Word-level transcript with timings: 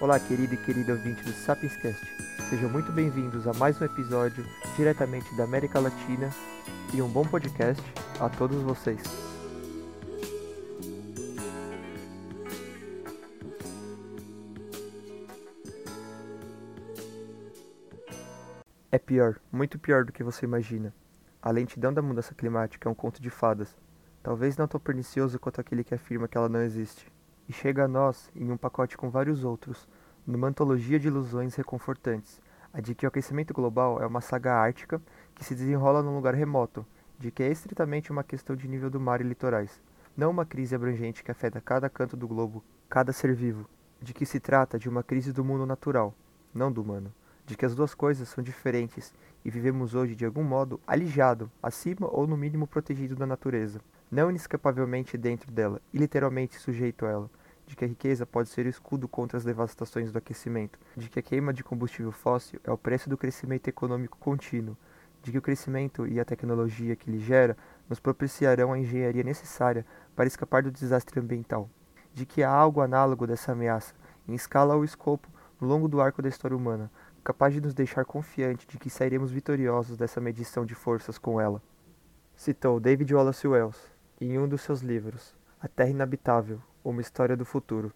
Olá, 0.00 0.18
querido 0.18 0.54
e 0.54 0.56
querida 0.56 0.92
ouvinte 0.92 1.22
do 1.22 1.30
Sapienscast. 1.30 2.00
Sejam 2.48 2.70
muito 2.70 2.90
bem-vindos 2.90 3.46
a 3.46 3.52
mais 3.52 3.78
um 3.78 3.84
episódio 3.84 4.46
diretamente 4.74 5.36
da 5.36 5.44
América 5.44 5.78
Latina 5.78 6.30
e 6.94 7.02
um 7.02 7.06
bom 7.06 7.22
podcast 7.22 7.82
a 8.18 8.26
todos 8.30 8.62
vocês. 8.62 9.02
É 18.90 18.98
pior, 18.98 19.38
muito 19.52 19.78
pior 19.78 20.06
do 20.06 20.12
que 20.12 20.24
você 20.24 20.46
imagina. 20.46 20.94
A 21.42 21.50
lentidão 21.50 21.92
da 21.92 22.00
mudança 22.00 22.34
climática 22.34 22.88
é 22.88 22.90
um 22.90 22.94
conto 22.94 23.20
de 23.20 23.28
fadas, 23.28 23.76
talvez 24.22 24.56
não 24.56 24.66
tão 24.66 24.80
pernicioso 24.80 25.38
quanto 25.38 25.60
aquele 25.60 25.84
que 25.84 25.94
afirma 25.94 26.26
que 26.26 26.38
ela 26.38 26.48
não 26.48 26.62
existe 26.62 27.06
e 27.50 27.52
chega 27.52 27.84
a 27.84 27.88
nós 27.88 28.30
em 28.36 28.48
um 28.52 28.56
pacote 28.56 28.96
com 28.96 29.10
vários 29.10 29.42
outros, 29.42 29.88
numa 30.24 30.46
antologia 30.46 31.00
de 31.00 31.08
ilusões 31.08 31.56
reconfortantes, 31.56 32.40
a 32.72 32.80
de 32.80 32.94
que 32.94 33.04
o 33.04 33.08
aquecimento 33.08 33.52
global 33.52 34.00
é 34.00 34.06
uma 34.06 34.20
saga 34.20 34.54
ártica 34.54 35.02
que 35.34 35.44
se 35.44 35.56
desenrola 35.56 36.00
num 36.00 36.14
lugar 36.14 36.32
remoto, 36.32 36.86
de 37.18 37.32
que 37.32 37.42
é 37.42 37.50
estritamente 37.50 38.12
uma 38.12 38.22
questão 38.22 38.54
de 38.54 38.68
nível 38.68 38.88
do 38.88 39.00
mar 39.00 39.20
e 39.20 39.24
litorais, 39.24 39.82
não 40.16 40.30
uma 40.30 40.46
crise 40.46 40.76
abrangente 40.76 41.24
que 41.24 41.30
afeta 41.32 41.60
cada 41.60 41.90
canto 41.90 42.16
do 42.16 42.28
globo, 42.28 42.62
cada 42.88 43.12
ser 43.12 43.34
vivo, 43.34 43.68
de 44.00 44.14
que 44.14 44.24
se 44.24 44.38
trata 44.38 44.78
de 44.78 44.88
uma 44.88 45.02
crise 45.02 45.32
do 45.32 45.44
mundo 45.44 45.66
natural, 45.66 46.14
não 46.54 46.70
do 46.70 46.80
humano, 46.80 47.12
de 47.44 47.56
que 47.56 47.66
as 47.66 47.74
duas 47.74 47.96
coisas 47.96 48.28
são 48.28 48.44
diferentes 48.44 49.12
e 49.44 49.50
vivemos 49.50 49.92
hoje 49.92 50.14
de 50.14 50.24
algum 50.24 50.44
modo 50.44 50.80
alijado, 50.86 51.50
acima 51.60 52.06
ou 52.12 52.28
no 52.28 52.36
mínimo 52.36 52.68
protegido 52.68 53.16
da 53.16 53.26
natureza, 53.26 53.80
não 54.08 54.30
inescapavelmente 54.30 55.18
dentro 55.18 55.50
dela 55.50 55.80
e 55.92 55.98
literalmente 55.98 56.60
sujeito 56.60 57.04
a 57.04 57.08
ela, 57.08 57.30
de 57.70 57.76
que 57.76 57.84
a 57.84 57.88
riqueza 57.88 58.26
pode 58.26 58.48
ser 58.48 58.66
o 58.66 58.68
escudo 58.68 59.06
contra 59.06 59.38
as 59.38 59.44
devastações 59.44 60.10
do 60.10 60.18
aquecimento, 60.18 60.76
de 60.96 61.08
que 61.08 61.20
a 61.20 61.22
queima 61.22 61.52
de 61.52 61.62
combustível 61.62 62.10
fóssil 62.10 62.58
é 62.64 62.72
o 62.72 62.76
preço 62.76 63.08
do 63.08 63.16
crescimento 63.16 63.68
econômico 63.68 64.18
contínuo, 64.18 64.76
de 65.22 65.30
que 65.30 65.38
o 65.38 65.42
crescimento 65.42 66.04
e 66.04 66.18
a 66.18 66.24
tecnologia 66.24 66.96
que 66.96 67.08
lhe 67.08 67.20
gera 67.20 67.56
nos 67.88 68.00
propiciarão 68.00 68.72
a 68.72 68.78
engenharia 68.80 69.22
necessária 69.22 69.86
para 70.16 70.26
escapar 70.26 70.64
do 70.64 70.72
desastre 70.72 71.20
ambiental, 71.20 71.70
de 72.12 72.26
que 72.26 72.42
há 72.42 72.50
algo 72.50 72.80
análogo 72.80 73.24
dessa 73.24 73.52
ameaça, 73.52 73.94
em 74.26 74.34
escala 74.34 74.74
ou 74.74 74.84
escopo, 74.84 75.28
no 75.60 75.68
longo 75.68 75.86
do 75.86 76.00
arco 76.00 76.20
da 76.20 76.28
história 76.28 76.56
humana, 76.56 76.90
capaz 77.22 77.54
de 77.54 77.60
nos 77.60 77.72
deixar 77.72 78.04
confiante 78.04 78.66
de 78.66 78.78
que 78.78 78.90
sairemos 78.90 79.30
vitoriosos 79.30 79.96
dessa 79.96 80.20
medição 80.20 80.66
de 80.66 80.74
forças 80.74 81.18
com 81.18 81.40
ela. 81.40 81.62
Citou 82.34 82.80
David 82.80 83.14
Wallace 83.14 83.46
Wells 83.46 83.78
em 84.20 84.40
um 84.40 84.48
dos 84.48 84.62
seus 84.62 84.80
livros, 84.80 85.38
A 85.62 85.68
Terra 85.68 85.90
Inabitável, 85.90 86.58
uma 86.82 87.02
História 87.02 87.36
do 87.36 87.44
Futuro. 87.44 87.92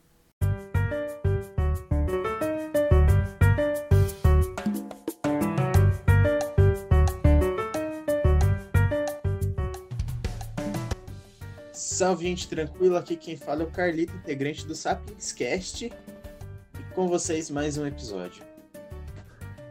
Salve, 11.73 12.25
gente 12.27 12.47
tranquilo. 12.49 12.99
Aqui 12.99 13.17
quem 13.17 13.35
fala 13.35 13.63
é 13.63 13.67
o 13.67 13.71
Carlito, 13.71 14.15
integrante 14.15 14.67
do 14.67 14.75
Sapiens 14.75 15.33
Cast. 15.33 15.87
E 15.87 16.95
com 16.95 17.09
vocês 17.09 17.49
mais 17.49 17.79
um 17.79 17.87
episódio. 17.87 18.45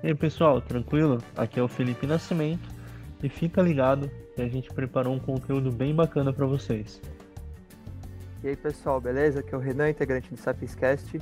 E 0.02 0.08
aí, 0.08 0.16
pessoal, 0.16 0.60
tranquilo? 0.60 1.24
Aqui 1.38 1.60
é 1.60 1.64
o 1.64 1.68
Felipe 1.68 2.08
Nascimento. 2.08 2.68
E 3.22 3.30
fica 3.30 3.62
ligado 3.62 4.10
que 4.36 4.42
a 4.42 4.48
gente 4.48 4.74
preparou 4.74 5.14
um 5.14 5.20
conteúdo 5.20 5.72
bem 5.72 5.94
bacana 5.94 6.34
para 6.34 6.48
vocês. 6.48 7.00
E 8.44 8.50
aí 8.50 8.58
pessoal, 8.58 9.00
beleza? 9.00 9.40
Aqui 9.40 9.56
é 9.56 9.58
o 9.58 9.62
Renan, 9.62 9.90
integrante 9.90 10.30
do 10.30 10.36
Sapienscast. 10.36 11.18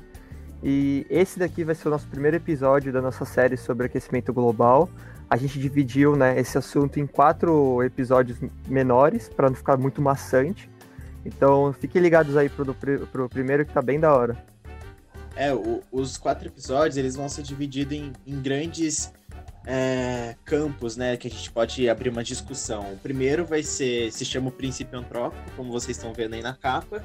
E 0.63 1.05
esse 1.07 1.37
daqui 1.37 1.63
vai 1.63 1.75
ser 1.75 1.87
o 1.87 1.91
nosso 1.91 2.07
primeiro 2.07 2.37
episódio 2.37 2.91
da 2.91 2.99
nossa 2.99 3.25
série 3.25 3.55
sobre 3.55 3.85
aquecimento 3.85 4.33
global. 4.33 4.89
A 5.29 5.37
gente 5.37 5.59
dividiu 5.59 6.15
né, 6.15 6.39
esse 6.39 6.57
assunto 6.57 6.99
em 6.99 7.05
quatro 7.05 7.83
episódios 7.83 8.39
menores, 8.67 9.29
para 9.29 9.49
não 9.49 9.55
ficar 9.55 9.77
muito 9.77 10.01
maçante. 10.01 10.67
Então 11.23 11.71
fiquem 11.73 12.01
ligados 12.01 12.35
aí 12.35 12.49
pro, 12.49 12.73
pro 12.73 13.29
primeiro 13.29 13.67
que 13.67 13.71
tá 13.71 13.83
bem 13.83 13.99
da 13.99 14.11
hora. 14.11 14.35
É, 15.35 15.53
o, 15.53 15.81
os 15.91 16.17
quatro 16.17 16.47
episódios 16.47 16.97
eles 16.97 17.15
vão 17.15 17.29
ser 17.29 17.43
divididos 17.43 17.97
em, 17.97 18.11
em 18.27 18.41
grandes 18.41 19.13
é, 19.65 20.35
campos, 20.43 20.97
né, 20.97 21.15
que 21.17 21.27
a 21.27 21.31
gente 21.31 21.51
pode 21.51 21.87
abrir 21.89 22.09
uma 22.09 22.23
discussão. 22.23 22.93
O 22.93 22.97
primeiro 22.97 23.45
vai 23.45 23.63
ser, 23.63 24.11
se 24.11 24.25
chama 24.25 24.49
o 24.49 24.51
princípio 24.51 24.97
antrópico, 24.99 25.43
como 25.55 25.71
vocês 25.71 25.97
estão 25.97 26.13
vendo 26.13 26.33
aí 26.33 26.41
na 26.41 26.53
capa. 26.53 27.03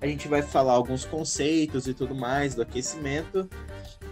A 0.00 0.06
gente 0.06 0.28
vai 0.28 0.42
falar 0.42 0.74
alguns 0.74 1.04
conceitos 1.04 1.88
e 1.88 1.94
tudo 1.94 2.14
mais 2.14 2.54
do 2.54 2.62
aquecimento. 2.62 3.48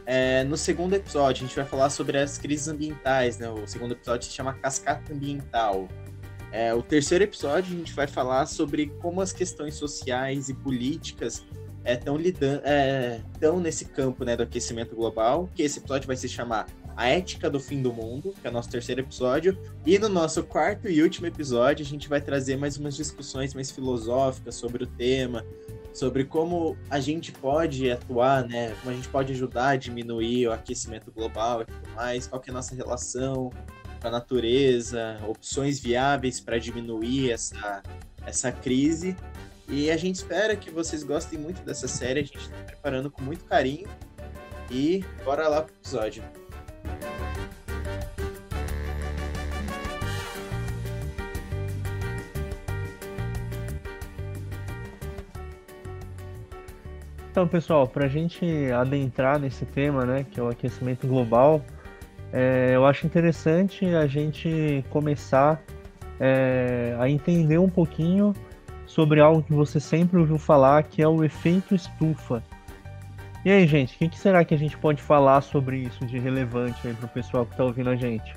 É, 0.04 0.42
no 0.44 0.56
segundo 0.56 0.94
episódio, 0.94 1.44
a 1.44 1.46
gente 1.46 1.56
vai 1.56 1.64
falar 1.64 1.90
sobre 1.90 2.18
as 2.18 2.38
crises 2.38 2.66
ambientais, 2.66 3.38
né? 3.38 3.48
O 3.48 3.66
segundo 3.66 3.92
episódio 3.92 4.28
se 4.28 4.34
chama 4.34 4.52
Cascata 4.52 5.12
Ambiental. 5.12 5.88
É, 6.50 6.74
o 6.74 6.82
terceiro 6.82 7.24
episódio, 7.24 7.74
a 7.74 7.78
gente 7.78 7.92
vai 7.92 8.06
falar 8.06 8.46
sobre 8.46 8.86
como 9.00 9.20
as 9.20 9.32
questões 9.32 9.74
sociais 9.74 10.48
e 10.48 10.54
políticas 10.54 11.44
estão 11.94 12.16
é, 12.16 12.18
lidando, 12.18 12.62
é, 12.64 13.20
nesse 13.62 13.86
campo 13.86 14.24
né, 14.24 14.36
do 14.36 14.42
aquecimento 14.42 14.94
global, 14.94 15.48
que 15.54 15.62
esse 15.62 15.78
episódio 15.78 16.06
vai 16.06 16.16
se 16.16 16.28
chamar 16.28 16.66
a 16.96 17.08
Ética 17.08 17.50
do 17.50 17.60
Fim 17.60 17.82
do 17.82 17.92
Mundo, 17.92 18.34
que 18.40 18.46
é 18.46 18.50
o 18.50 18.52
nosso 18.52 18.70
terceiro 18.70 19.02
episódio. 19.02 19.56
E 19.84 19.98
no 19.98 20.08
nosso 20.08 20.42
quarto 20.42 20.88
e 20.88 21.02
último 21.02 21.26
episódio, 21.26 21.84
a 21.84 21.88
gente 21.88 22.08
vai 22.08 22.20
trazer 22.20 22.56
mais 22.56 22.78
umas 22.78 22.96
discussões 22.96 23.52
mais 23.52 23.70
filosóficas 23.70 24.54
sobre 24.54 24.84
o 24.84 24.86
tema, 24.86 25.44
sobre 25.92 26.24
como 26.24 26.76
a 26.90 26.98
gente 26.98 27.32
pode 27.32 27.90
atuar, 27.90 28.46
né? 28.48 28.74
Como 28.80 28.92
a 28.92 28.94
gente 28.94 29.08
pode 29.08 29.32
ajudar 29.32 29.68
a 29.68 29.76
diminuir 29.76 30.48
o 30.48 30.52
aquecimento 30.52 31.12
global 31.12 31.62
e 31.62 31.66
tudo 31.66 31.94
mais, 31.94 32.26
qual 32.26 32.42
é 32.46 32.50
a 32.50 32.54
nossa 32.54 32.74
relação 32.74 33.50
com 34.00 34.08
a 34.08 34.10
natureza, 34.10 35.18
opções 35.26 35.78
viáveis 35.80 36.40
para 36.40 36.58
diminuir 36.58 37.30
essa, 37.30 37.82
essa 38.24 38.52
crise. 38.52 39.16
E 39.68 39.90
a 39.90 39.96
gente 39.96 40.14
espera 40.14 40.54
que 40.54 40.70
vocês 40.70 41.02
gostem 41.02 41.38
muito 41.38 41.62
dessa 41.62 41.88
série, 41.88 42.20
a 42.20 42.22
gente 42.22 42.38
está 42.38 42.56
preparando 42.64 43.10
com 43.10 43.22
muito 43.22 43.44
carinho. 43.44 43.88
E 44.70 45.04
bora 45.24 45.48
lá 45.48 45.62
pro 45.62 45.74
episódio. 45.74 46.22
Então, 57.30 57.46
pessoal, 57.46 57.86
para 57.86 58.06
a 58.06 58.08
gente 58.08 58.46
adentrar 58.72 59.38
nesse 59.38 59.66
tema, 59.66 60.06
né, 60.06 60.24
que 60.24 60.40
é 60.40 60.42
o 60.42 60.48
aquecimento 60.48 61.06
global, 61.06 61.62
é, 62.32 62.70
eu 62.74 62.86
acho 62.86 63.06
interessante 63.06 63.84
a 63.94 64.06
gente 64.06 64.82
começar 64.88 65.62
é, 66.18 66.96
a 66.98 67.10
entender 67.10 67.58
um 67.58 67.68
pouquinho 67.68 68.32
sobre 68.86 69.20
algo 69.20 69.42
que 69.42 69.52
você 69.52 69.80
sempre 69.80 70.18
ouviu 70.18 70.38
falar, 70.38 70.82
que 70.84 71.02
é 71.02 71.08
o 71.08 71.24
efeito 71.24 71.74
estufa. 71.74 72.42
E 73.44 73.50
aí, 73.50 73.66
gente, 73.66 73.94
o 73.94 73.98
que, 73.98 74.08
que, 74.08 74.18
será 74.18 74.44
que 74.44 74.54
a 74.54 74.58
gente 74.58 74.76
pode 74.76 75.02
falar 75.02 75.40
sobre 75.40 75.78
isso 75.78 76.04
de 76.04 76.18
relevante 76.18 76.86
aí 76.86 76.94
para 76.94 77.06
o 77.06 77.08
pessoal 77.08 77.46
que 77.46 77.52
está 77.52 77.64
ouvindo 77.64 77.90
a 77.90 77.96
gente? 77.96 78.34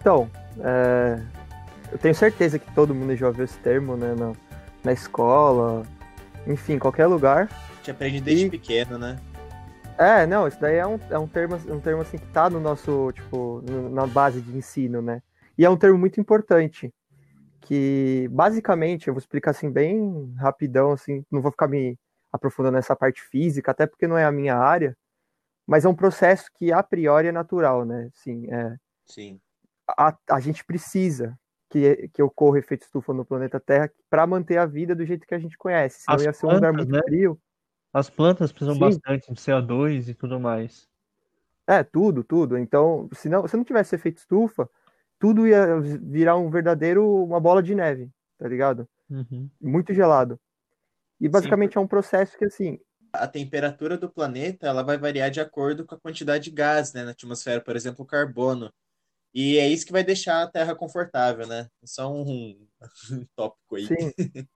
Então, 0.00 0.28
é... 0.60 1.20
eu 1.92 1.98
tenho 1.98 2.14
certeza 2.14 2.58
que 2.58 2.72
todo 2.74 2.94
mundo 2.94 3.14
já 3.14 3.28
ouviu 3.28 3.44
esse 3.44 3.58
termo, 3.58 3.96
né, 3.96 4.14
na, 4.18 4.32
na 4.82 4.92
escola, 4.92 5.84
enfim, 6.46 6.78
qualquer 6.78 7.06
lugar. 7.06 7.48
A 7.50 7.76
gente 7.76 7.90
aprende 7.90 8.20
desde 8.20 8.46
e... 8.46 8.50
pequeno, 8.50 8.98
né? 8.98 9.16
É, 9.98 10.26
não, 10.26 10.48
isso 10.48 10.60
daí 10.60 10.76
é 10.76 10.86
um, 10.86 10.98
é 11.10 11.18
um 11.18 11.28
termo, 11.28 11.56
um 11.68 11.78
termo 11.78 12.02
assim 12.02 12.18
que 12.18 12.26
tá 12.26 12.50
no 12.50 12.58
nosso, 12.58 13.12
tipo, 13.12 13.62
no, 13.68 13.90
na 13.90 14.06
base 14.06 14.40
de 14.40 14.56
ensino, 14.56 15.00
né? 15.00 15.22
E 15.56 15.64
é 15.64 15.70
um 15.70 15.76
termo 15.76 15.98
muito 15.98 16.20
importante, 16.20 16.92
que 17.62 18.28
basicamente, 18.30 19.08
eu 19.08 19.14
vou 19.14 19.20
explicar 19.20 19.52
assim 19.52 19.70
bem 19.70 20.32
rapidão, 20.36 20.92
assim, 20.92 21.24
não 21.30 21.40
vou 21.40 21.50
ficar 21.50 21.68
me 21.68 21.98
aprofundando 22.32 22.76
nessa 22.76 22.96
parte 22.96 23.22
física, 23.22 23.70
até 23.70 23.86
porque 23.86 24.06
não 24.06 24.18
é 24.18 24.24
a 24.24 24.32
minha 24.32 24.56
área, 24.56 24.96
mas 25.66 25.84
é 25.84 25.88
um 25.88 25.94
processo 25.94 26.50
que 26.54 26.72
a 26.72 26.82
priori 26.82 27.28
é 27.28 27.32
natural, 27.32 27.84
né? 27.84 28.08
Sim, 28.14 28.52
é, 28.52 28.76
Sim. 29.06 29.40
A, 29.98 30.16
a 30.30 30.40
gente 30.40 30.64
precisa 30.64 31.38
que, 31.68 32.08
que 32.12 32.22
ocorra 32.22 32.58
efeito 32.58 32.82
estufa 32.82 33.12
no 33.12 33.24
planeta 33.24 33.60
Terra 33.60 33.90
para 34.08 34.26
manter 34.26 34.56
a 34.58 34.66
vida 34.66 34.94
do 34.94 35.04
jeito 35.04 35.26
que 35.26 35.34
a 35.34 35.38
gente 35.38 35.56
conhece. 35.56 36.02
Senão 36.02 36.16
As 36.16 36.24
ia 36.24 36.32
ser 36.32 36.46
um 36.46 36.54
lugar 36.54 36.72
muito 36.72 36.90
né? 36.90 37.00
frio. 37.04 37.38
As 37.92 38.08
plantas 38.08 38.52
precisam 38.52 38.74
Sim. 38.74 38.80
bastante 38.80 39.32
de 39.32 39.40
CO2 39.40 40.08
e 40.08 40.14
tudo 40.14 40.40
mais. 40.40 40.88
É, 41.66 41.82
tudo, 41.82 42.24
tudo. 42.24 42.58
Então, 42.58 43.08
se 43.12 43.28
não, 43.28 43.46
se 43.46 43.56
não 43.56 43.64
tivesse 43.64 43.94
efeito 43.94 44.18
estufa, 44.18 44.68
tudo 45.22 45.46
ia 45.46 45.78
virar 45.80 46.36
um 46.36 46.50
verdadeiro, 46.50 47.06
uma 47.22 47.38
bola 47.38 47.62
de 47.62 47.76
neve, 47.76 48.10
tá 48.36 48.48
ligado? 48.48 48.88
Uhum. 49.08 49.48
Muito 49.60 49.94
gelado. 49.94 50.36
E 51.20 51.28
basicamente 51.28 51.74
Sim. 51.74 51.78
é 51.78 51.82
um 51.82 51.86
processo 51.86 52.36
que, 52.36 52.44
assim. 52.44 52.80
A 53.12 53.28
temperatura 53.28 53.96
do 53.96 54.10
planeta 54.10 54.66
ela 54.66 54.82
vai 54.82 54.98
variar 54.98 55.30
de 55.30 55.40
acordo 55.40 55.86
com 55.86 55.94
a 55.94 56.00
quantidade 56.00 56.42
de 56.42 56.50
gás 56.50 56.92
né, 56.92 57.04
na 57.04 57.12
atmosfera, 57.12 57.60
por 57.60 57.76
exemplo, 57.76 58.04
o 58.04 58.06
carbono. 58.06 58.68
E 59.32 59.58
é 59.58 59.68
isso 59.68 59.86
que 59.86 59.92
vai 59.92 60.02
deixar 60.02 60.42
a 60.42 60.50
Terra 60.50 60.74
confortável, 60.74 61.46
né? 61.46 61.68
Só 61.84 62.12
um, 62.12 62.58
um 63.12 63.26
tópico 63.36 63.76
aí. 63.76 63.86
Sim, 63.86 64.12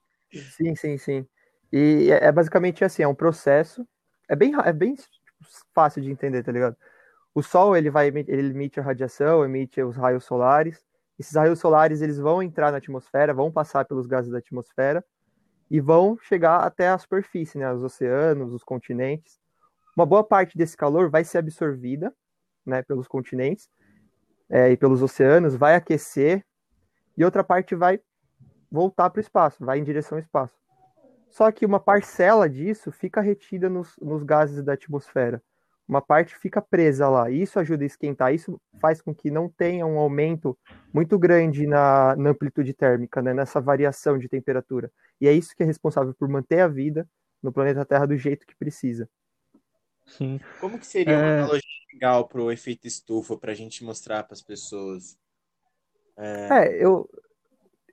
sim, 0.51 0.75
sim. 0.75 0.99
sim. 0.99 1.27
E 1.73 2.11
é, 2.11 2.25
é 2.25 2.33
basicamente 2.33 2.85
assim, 2.85 3.05
é 3.05 3.09
um 3.09 3.15
processo 3.15 3.87
é 4.29 4.35
bem, 4.35 4.53
é 4.65 4.73
bem 4.73 4.97
tipo, 4.97 5.47
fácil 5.73 6.03
de 6.03 6.11
entender, 6.11 6.43
tá 6.43 6.51
ligado? 6.51 6.77
O 7.37 7.43
Sol 7.43 7.77
ele 7.77 7.91
vai 7.91 8.09
ele 8.09 8.49
emite 8.49 8.81
a 8.81 8.83
radiação, 8.83 9.45
emite 9.45 9.83
os 9.83 9.95
raios 9.95 10.25
solares. 10.25 10.83
Esses 11.19 11.35
raios 11.35 11.59
solares 11.59 12.01
eles 12.01 12.17
vão 12.17 12.43
entrar 12.43 12.71
na 12.71 12.79
atmosfera, 12.79 13.35
vão 13.35 13.53
passar 13.53 13.85
pelos 13.85 14.07
gases 14.07 14.33
da 14.33 14.39
atmosfera 14.39 15.05
e 15.71 15.79
vão 15.79 16.17
chegar 16.23 16.61
até 16.61 16.89
a 16.89 16.97
superfície, 16.97 17.59
né, 17.59 17.71
os 17.71 17.83
oceanos, 17.83 18.55
os 18.55 18.65
continentes. 18.65 19.39
Uma 19.95 20.07
boa 20.07 20.25
parte 20.25 20.57
desse 20.57 20.75
calor 20.79 21.11
vai 21.11 21.25
ser 21.25 21.37
absorvida, 21.37 22.11
né, 22.65 22.83
pelos 22.83 23.07
continentes 23.07 23.69
é, 24.49 24.71
e 24.71 24.77
pelos 24.79 25.03
oceanos, 25.03 25.55
vai 25.55 25.75
aquecer 25.75 26.43
e 27.19 27.23
outra 27.23 27.45
parte 27.45 27.75
vai 27.75 28.01
voltar 28.71 29.11
para 29.11 29.19
o 29.19 29.21
espaço, 29.21 29.63
vai 29.63 29.79
em 29.79 29.85
direção 29.85 30.17
ao 30.17 30.25
espaço. 30.25 30.55
Só 31.29 31.53
que 31.53 31.67
uma 31.67 31.79
parcela 31.79 32.49
disso 32.49 32.91
fica 32.91 33.21
retida 33.21 33.69
nos, 33.69 33.95
nos 34.01 34.23
gases 34.23 34.65
da 34.65 34.73
atmosfera. 34.73 35.43
Uma 35.89 36.03
parte 36.03 36.37
fica 36.37 36.61
presa 36.61 37.09
lá. 37.09 37.31
Isso 37.31 37.59
ajuda 37.59 37.85
a 37.85 37.87
esquentar. 37.87 38.35
Isso 38.35 38.61
faz 38.81 39.01
com 39.01 39.15
que 39.15 39.31
não 39.31 39.49
tenha 39.49 39.87
um 39.87 39.99
aumento 39.99 40.59
muito 40.93 41.19
grande 41.19 41.67
na, 41.67 42.17
na 42.17 42.31
amplitude 42.31 42.73
térmica, 42.73 43.23
né? 43.23 43.33
nessa 43.33 43.61
variação 43.61 44.19
de 44.19 44.29
temperatura. 44.29 44.91
E 45.21 45.29
é 45.29 45.33
isso 45.33 45.55
que 45.55 45.63
é 45.63 45.67
responsável 45.67 46.13
por 46.15 46.29
manter 46.29 46.61
a 46.61 46.69
vida 46.69 47.09
no 47.43 47.53
planeta 47.53 47.85
Terra 47.85 48.07
do 48.07 48.17
jeito 48.17 48.47
que 48.47 48.57
precisa. 48.57 49.09
Sim. 50.07 50.41
Como 50.61 50.79
que 50.79 50.87
seria 50.87 51.17
uma 51.17 51.27
é... 51.27 51.39
analogia 51.41 51.63
legal 51.93 52.29
para 52.29 52.43
o 52.43 52.51
efeito 52.51 52.87
estufa 52.87 53.37
para 53.37 53.53
a 53.53 53.55
gente 53.55 53.85
mostrar 53.85 54.25
para 54.25 54.35
as 54.35 54.43
pessoas? 54.43 55.19
É... 56.17 56.49
é, 56.51 56.85
eu, 56.85 57.09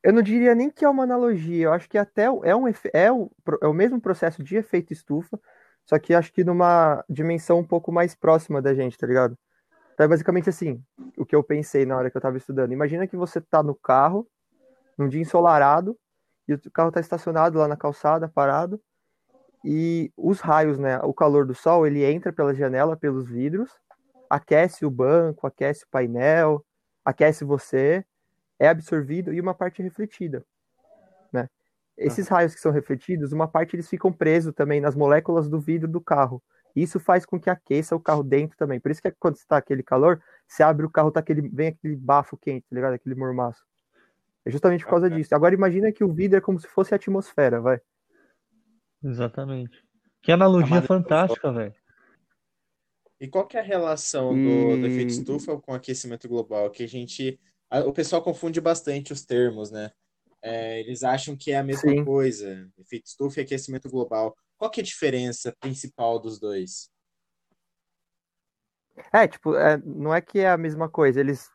eu 0.04 0.14
não 0.14 0.22
diria 0.22 0.54
nem 0.54 0.70
que 0.70 0.86
é 0.86 0.90
uma 0.90 1.04
analogia, 1.04 1.66
eu 1.66 1.74
acho 1.74 1.90
que 1.90 1.98
até 1.98 2.24
é, 2.24 2.56
um, 2.56 2.68
é, 2.94 3.12
o, 3.12 3.32
é 3.62 3.68
o 3.68 3.74
mesmo 3.74 4.02
processo 4.02 4.44
de 4.44 4.56
efeito 4.56 4.94
estufa, 4.94 5.40
só 5.86 6.00
que 6.00 6.14
acho 6.14 6.32
que 6.32 6.44
numa 6.44 7.04
dimensão 7.10 7.60
um 7.60 7.64
pouco 7.64 7.92
mais 7.92 8.16
próxima 8.16 8.62
da 8.62 8.74
gente, 8.74 8.98
tá 8.98 9.06
ligado? 9.06 9.38
Então 9.94 10.06
é 10.06 10.08
basicamente 10.08 10.50
assim, 10.50 10.84
o 11.18 11.26
que 11.26 11.36
eu 11.36 11.44
pensei 11.44 11.86
na 11.86 11.96
hora 11.96 12.10
que 12.10 12.18
eu 12.18 12.22
tava 12.22 12.38
estudando. 12.38 12.72
Imagina 12.72 13.08
que 13.08 13.16
você 13.16 13.40
tá 13.40 13.62
no 13.62 13.76
carro, 13.76 14.28
num 14.98 15.08
dia 15.08 15.22
ensolarado, 15.22 15.98
e 16.48 16.54
o 16.54 16.72
carro 16.72 16.92
tá 16.92 17.00
estacionado 17.00 17.60
lá 17.60 17.68
na 17.68 17.78
calçada, 17.78 18.28
parado, 18.28 18.82
e 19.64 20.12
os 20.18 20.42
raios, 20.42 20.78
né, 20.78 21.00
o 21.00 21.14
calor 21.14 21.46
do 21.46 21.56
sol, 21.56 21.88
ele 21.88 22.04
entra 22.04 22.34
pela 22.34 22.54
janela, 22.54 22.98
pelos 22.98 23.30
vidros, 23.30 23.72
aquece 24.30 24.86
o 24.86 24.92
banco, 24.92 25.48
aquece 25.48 25.86
o 25.86 25.88
painel, 25.90 26.66
aquece 27.06 27.46
você, 27.46 28.04
é 28.60 28.68
absorvido 28.68 29.34
e 29.34 29.40
uma 29.40 29.54
parte 29.54 29.82
refletida, 29.82 30.46
Esses 31.98 32.28
raios 32.28 32.56
que 32.56 32.62
são 32.62 32.72
refletidos, 32.72 33.32
uma 33.32 33.48
parte 33.48 33.76
eles 33.76 33.88
ficam 33.88 34.12
presos 34.12 34.54
também 34.54 34.82
nas 34.82 34.96
moléculas 34.96 35.48
do 35.50 35.60
vidro 35.60 35.88
do 35.88 36.02
carro. 36.02 36.42
Isso 36.76 37.00
faz 37.00 37.26
com 37.26 37.40
que 37.40 37.50
aqueça 37.50 37.96
o 37.96 38.00
carro 38.00 38.24
dentro 38.24 38.58
também. 38.58 38.80
Por 38.80 38.90
isso 38.90 39.02
que 39.02 39.12
quando 39.12 39.36
está 39.36 39.58
aquele 39.58 39.84
calor, 39.84 40.22
você 40.48 40.64
abre 40.64 40.86
o 40.86 40.90
carro, 40.90 41.12
tá 41.12 41.20
aquele, 41.20 41.48
vem 41.48 41.68
aquele 41.68 41.96
bafo 41.96 42.36
quente, 42.36 42.66
tá 42.68 42.76
ligado? 42.76 42.94
Aquele 42.94 43.14
mormaço. 43.14 43.64
É 44.44 44.50
justamente 44.50 44.84
por 44.84 44.90
causa 44.90 45.10
disso. 45.10 45.34
Agora 45.36 45.54
imagina 45.54 45.92
que 45.92 46.04
o 46.04 46.12
vidro 46.12 46.38
é 46.38 46.42
como 46.42 46.60
se 46.60 46.68
fosse 46.68 46.94
a 46.94 46.98
atmosfera, 46.98 47.62
vai. 47.62 47.80
Exatamente. 49.04 49.84
Que 50.22 50.32
analogia 50.32 50.82
fantástica, 50.82 51.52
velho. 51.52 51.76
E 53.20 53.28
qual 53.28 53.48
que 53.48 53.56
é 53.56 53.60
a 53.60 53.64
relação 53.64 54.34
do, 54.34 54.78
do 54.78 54.88
efeito 54.88 55.12
estufa 55.12 55.58
com 55.60 55.74
o 55.74 55.76
aquecimento 55.76 56.28
global? 56.28 56.70
Que 56.72 56.84
a 56.84 56.88
gente 56.88 57.40
o 57.86 57.92
pessoal 57.92 58.22
confunde 58.22 58.62
bastante 58.62 59.14
os 59.14 59.26
termos, 59.26 59.72
né? 59.72 59.92
É, 60.44 60.82
eles 60.82 61.04
acham 61.04 61.38
que 61.38 61.54
é 61.54 61.58
a 61.58 61.64
mesma 61.64 61.90
Sim. 61.90 62.04
coisa, 62.04 62.70
efeito 62.78 63.06
estufa 63.06 63.40
e 63.40 63.44
aquecimento 63.44 63.90
global. 63.90 64.36
Qual 64.58 64.70
que 64.70 64.82
é 64.82 64.84
a 64.84 64.86
diferença 64.86 65.56
principal 65.58 66.20
dos 66.20 66.38
dois? 66.38 66.90
É, 69.12 69.26
tipo, 69.26 69.56
é, 69.56 69.78
não 69.78 70.14
é 70.14 70.20
que 70.20 70.40
é 70.40 70.50
a 70.50 70.58
mesma 70.58 70.90
coisa. 70.90 71.20
Eles, 71.20 71.50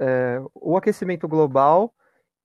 é, 0.00 0.40
o 0.54 0.74
aquecimento 0.74 1.28
global, 1.28 1.94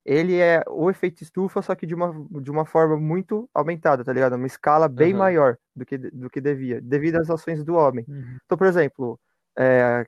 ele 0.04 0.38
é 0.38 0.62
o 0.68 0.90
efeito 0.90 1.22
estufa, 1.22 1.62
só 1.62 1.74
que 1.74 1.86
de 1.86 1.94
uma, 1.94 2.12
de 2.42 2.50
uma 2.50 2.66
forma 2.66 2.96
muito 2.98 3.48
aumentada, 3.54 4.04
tá 4.04 4.12
ligado? 4.12 4.36
Uma 4.36 4.46
escala 4.46 4.88
bem 4.88 5.12
uhum. 5.14 5.18
maior 5.18 5.56
do 5.74 5.84
que, 5.86 5.96
do 5.96 6.28
que 6.28 6.42
devia, 6.42 6.80
devido 6.80 7.16
às 7.16 7.30
ações 7.30 7.64
do 7.64 7.74
homem. 7.74 8.04
Uhum. 8.06 8.38
Então, 8.44 8.58
por 8.58 8.66
exemplo, 8.66 9.18
é, 9.58 10.04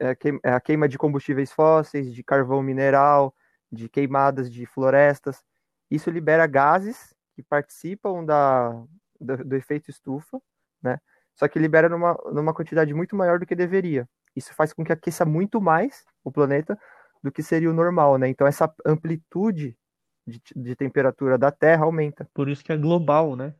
é, 0.00 0.16
é 0.42 0.52
a 0.52 0.60
queima 0.60 0.88
de 0.88 0.96
combustíveis 0.96 1.52
fósseis, 1.52 2.12
de 2.12 2.24
carvão 2.24 2.62
mineral, 2.62 3.34
de 3.72 3.88
queimadas 3.88 4.52
de 4.52 4.66
florestas. 4.66 5.42
Isso 5.90 6.10
libera 6.10 6.46
gases 6.46 7.14
que 7.34 7.42
participam 7.42 8.24
da, 8.24 8.70
do, 9.18 9.44
do, 9.44 9.56
efeito 9.56 9.90
estufa, 9.90 10.40
né? 10.82 10.98
Só 11.34 11.48
que 11.48 11.58
libera 11.58 11.88
numa, 11.88 12.14
numa 12.32 12.52
quantidade 12.52 12.92
muito 12.92 13.16
maior 13.16 13.38
do 13.38 13.46
que 13.46 13.54
deveria. 13.54 14.06
Isso 14.36 14.54
faz 14.54 14.72
com 14.72 14.84
que 14.84 14.92
aqueça 14.92 15.24
muito 15.24 15.60
mais 15.60 16.04
o 16.22 16.30
planeta 16.30 16.78
do 17.22 17.32
que 17.32 17.42
seria 17.42 17.70
o 17.70 17.74
normal, 17.74 18.18
né? 18.18 18.28
Então 18.28 18.46
essa 18.46 18.72
amplitude 18.84 19.76
de, 20.26 20.40
de 20.54 20.76
temperatura 20.76 21.38
da 21.38 21.50
Terra 21.50 21.84
aumenta. 21.84 22.28
Por 22.34 22.48
isso 22.48 22.62
que 22.62 22.72
é 22.72 22.76
global, 22.76 23.34
né? 23.34 23.54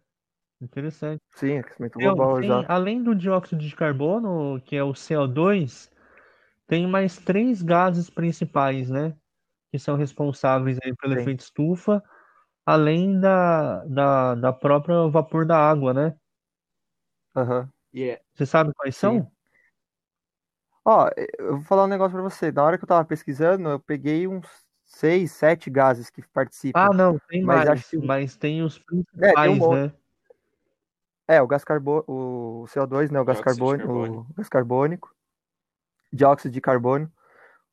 Interessante. 0.60 1.20
Sim, 1.34 1.58
aquecimento 1.58 1.98
global, 1.98 2.36
tem, 2.36 2.44
exato. 2.44 2.70
Além 2.70 3.02
do 3.02 3.14
dióxido 3.14 3.60
de 3.60 3.74
carbono, 3.74 4.60
que 4.60 4.76
é 4.76 4.84
o 4.84 4.92
CO2, 4.92 5.90
tem 6.68 6.86
mais 6.86 7.18
três 7.18 7.62
gases 7.62 8.08
principais, 8.08 8.88
né? 8.88 9.16
Que 9.72 9.78
são 9.78 9.96
responsáveis 9.96 10.78
aí 10.84 10.94
pelo 10.94 11.14
Sim. 11.14 11.20
efeito 11.20 11.40
estufa, 11.40 12.04
além 12.66 13.18
da, 13.18 13.82
da, 13.86 14.34
da 14.34 14.52
própria 14.52 15.08
vapor 15.08 15.46
da 15.46 15.56
água, 15.56 15.94
né? 15.94 16.14
Aham. 17.34 17.60
Uhum. 17.60 17.68
Yeah. 17.94 18.22
Você 18.34 18.44
sabe 18.44 18.74
quais 18.74 18.94
Sim. 18.94 19.00
são? 19.00 19.32
Ó, 20.84 21.08
eu 21.38 21.56
vou 21.56 21.64
falar 21.64 21.84
um 21.84 21.88
negócio 21.88 22.12
pra 22.12 22.22
você. 22.22 22.52
Na 22.52 22.62
hora 22.62 22.76
que 22.76 22.84
eu 22.84 22.88
tava 22.88 23.02
pesquisando, 23.06 23.66
eu 23.66 23.80
peguei 23.80 24.28
uns 24.28 24.46
seis, 24.84 25.32
sete 25.32 25.70
gases 25.70 26.10
que 26.10 26.22
participam. 26.28 26.80
Ah, 26.80 26.92
não, 26.92 27.18
tem 27.28 27.42
mas 27.42 27.64
mais, 27.64 27.88
que... 27.88 27.96
mas 27.96 28.36
tem 28.36 28.62
os 28.62 28.78
principais, 28.78 29.32
é, 29.32 29.32
tem 29.32 29.62
um 29.62 29.70
né? 29.70 29.92
É, 31.28 31.40
o 31.40 31.46
gás 31.46 31.64
carbono, 31.64 32.04
o 32.06 32.66
CO2, 32.66 33.10
né, 33.10 33.18
o 33.18 33.24
gás 33.24 33.40
carbônico, 33.40 33.90
o 33.90 34.34
gás 34.34 34.50
carbônico 34.50 35.14
dióxido 36.12 36.52
de 36.52 36.60
carbono, 36.60 37.10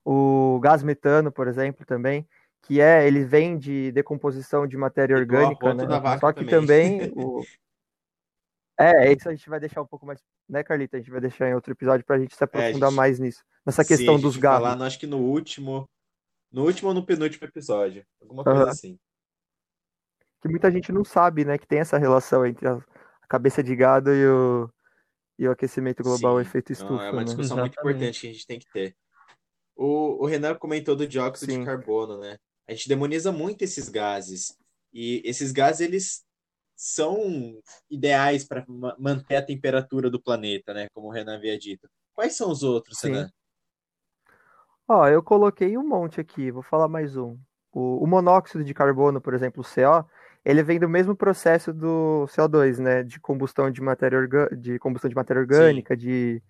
o 0.06 0.60
gás 0.62 0.84
metano, 0.84 1.32
por 1.32 1.48
exemplo, 1.48 1.86
também, 1.86 2.28
que 2.62 2.82
é, 2.82 3.08
ele 3.08 3.24
vem 3.24 3.58
de 3.58 3.92
decomposição 3.92 4.68
de 4.68 4.78
matéria 4.78 5.16
orgânica, 5.16 5.74
né? 5.74 5.86
Só 6.20 6.32
que 6.32 6.46
também, 6.46 7.00
também 7.00 7.14
o... 7.16 7.44
É, 8.80 9.12
isso 9.12 9.28
a 9.28 9.36
gente 9.36 9.50
vai 9.50 9.60
deixar 9.60 9.82
um 9.82 9.86
pouco 9.86 10.06
mais, 10.06 10.22
né, 10.48 10.64
Carlita? 10.64 10.96
A 10.96 11.00
gente 11.00 11.12
vai 11.12 11.20
deixar 11.20 11.50
em 11.50 11.54
outro 11.54 11.74
episódio 11.74 12.06
para 12.06 12.16
a 12.16 12.20
gente 12.20 12.34
se 12.34 12.44
aprofundar 12.44 12.88
é, 12.88 12.92
gente... 12.92 12.96
mais 12.96 13.20
nisso, 13.20 13.44
nessa 13.66 13.84
questão 13.84 14.16
Sim, 14.16 14.22
dos 14.22 14.38
gases. 14.38 14.68
falar, 14.68 14.86
acho 14.86 15.00
que 15.00 15.08
no 15.08 15.18
último, 15.18 15.90
no 16.52 16.64
último 16.64 16.90
ou 16.90 16.96
no 16.96 17.06
penúltimo 17.06 17.46
episódio, 17.46 18.06
alguma 18.22 18.44
coisa 18.44 18.64
uhum. 18.64 18.70
assim. 18.70 19.00
Que 20.42 20.48
muita 20.48 20.72
gente 20.72 20.94
não 20.94 21.04
sabe, 21.04 21.44
né, 21.44 21.58
que 21.58 21.68
tem 21.68 21.80
essa 21.80 21.98
relação 21.98 22.46
entre 22.46 22.66
a 22.68 22.82
cabeça 23.28 23.62
de 23.62 23.76
gado 23.76 24.14
e 24.14 24.26
o, 24.26 24.70
e 25.38 25.48
o 25.48 25.52
aquecimento 25.52 26.02
global, 26.02 26.34
Sim. 26.34 26.38
o 26.38 26.42
efeito 26.42 26.72
estufa. 26.72 26.94
Não, 26.94 27.02
é 27.02 27.12
uma 27.12 27.26
discussão 27.26 27.58
né? 27.58 27.64
muito 27.64 27.78
importante 27.78 28.22
que 28.22 28.28
a 28.28 28.32
gente 28.32 28.48
tem 28.48 28.60
que 28.60 28.72
ter. 28.72 28.96
O, 29.82 30.24
o 30.24 30.26
Renan 30.26 30.56
comentou 30.56 30.94
do 30.94 31.08
dióxido 31.08 31.54
Sim. 31.54 31.60
de 31.60 31.66
carbono, 31.66 32.18
né? 32.20 32.38
A 32.68 32.74
gente 32.74 32.90
demoniza 32.90 33.32
muito 33.32 33.62
esses 33.62 33.88
gases. 33.88 34.54
E 34.92 35.22
esses 35.24 35.54
gases, 35.54 35.80
eles 35.80 36.26
são 36.76 37.58
ideais 37.90 38.46
para 38.46 38.66
manter 38.98 39.38
a 39.38 39.42
temperatura 39.42 40.10
do 40.10 40.22
planeta, 40.22 40.74
né? 40.74 40.88
Como 40.94 41.08
o 41.08 41.12
Renan 41.12 41.38
havia 41.38 41.58
dito. 41.58 41.90
Quais 42.14 42.36
são 42.36 42.52
os 42.52 42.62
outros, 42.62 43.00
Sim. 43.00 43.14
Renan? 43.14 43.30
Ó, 44.86 45.08
eu 45.08 45.24
coloquei 45.24 45.78
um 45.78 45.88
monte 45.88 46.20
aqui, 46.20 46.52
vou 46.52 46.64
falar 46.64 46.90
mais 46.90 47.16
um. 47.16 47.38
O, 47.72 48.04
o 48.04 48.08
monóxido 48.08 48.66
de 48.66 48.74
carbono, 48.74 49.22
por 49.22 49.34
exemplo, 49.34 49.64
o 49.64 49.66
CO, 49.66 50.06
ele 50.44 50.62
vem 50.62 50.78
do 50.78 50.90
mesmo 50.90 51.16
processo 51.16 51.72
do 51.72 52.26
CO2, 52.28 52.80
né? 52.80 53.02
De 53.02 53.18
combustão 53.18 53.72
de 53.72 53.82
matéria, 53.82 54.18
orga... 54.18 54.50
de, 54.58 54.78
combustão 54.78 55.08
de 55.08 55.16
matéria 55.16 55.40
orgânica, 55.40 55.94
Sim. 55.94 56.00
de 56.02 56.44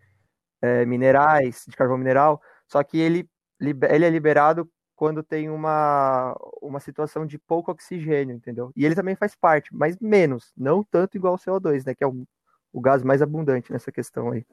é, 0.64 0.84
minerais, 0.84 1.66
de 1.68 1.78
carvão 1.78 1.98
mineral, 1.98 2.42
só 2.70 2.84
que 2.84 2.98
ele, 2.98 3.28
ele 3.60 4.06
é 4.06 4.10
liberado 4.10 4.70
quando 4.96 5.24
tem 5.24 5.50
uma, 5.50 6.36
uma 6.62 6.80
situação 6.80 7.26
de 7.26 7.40
pouco 7.40 7.72
oxigênio, 7.72 8.36
entendeu? 8.36 8.72
E 8.76 8.86
ele 8.86 8.96
também 8.96 9.16
faz 9.16 9.36
parte, 9.36 9.70
mas 9.74 9.98
menos, 10.00 10.52
não 10.56 10.84
tanto 10.84 11.16
igual 11.18 11.36
o 11.36 11.38
CO2, 11.38 11.86
né? 11.86 11.96
Que 11.96 12.04
é 12.04 12.08
o, 12.08 12.26
o 12.72 12.82
gás 12.82 13.02
mais 13.02 13.22
abundante 13.22 13.72
nessa 13.72 13.92
questão 13.92 14.32
aí. 14.32 14.46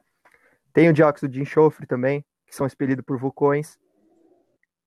Tem 0.73 0.89
o 0.89 0.93
dióxido 0.93 1.29
de 1.29 1.41
enxofre 1.41 1.85
também, 1.85 2.25
que 2.45 2.55
são 2.55 2.65
expelidos 2.65 3.03
por 3.05 3.17
vulcões. 3.17 3.77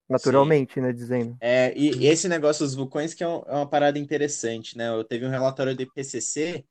Naturalmente, 0.08 0.75
Sim. 0.75 0.80
né, 0.80 0.92
dizendo. 0.92 1.37
É, 1.40 1.72
e, 1.76 1.99
e, 1.99 2.06
esse 2.06 2.26
negócio 2.26 2.64
dos 2.64 2.75
vulcões 2.75 3.14
que 3.14 3.22
é, 3.22 3.28
um, 3.28 3.42
é, 3.46 3.54
uma 3.54 3.68
parada 3.68 3.99
interessante, 3.99 4.76
né? 4.76 4.88
Eu 4.88 5.04
teve 5.04 5.25
um 5.25 5.30
relatório 5.30 5.76
do 5.76 5.82
IPCC 5.82 6.64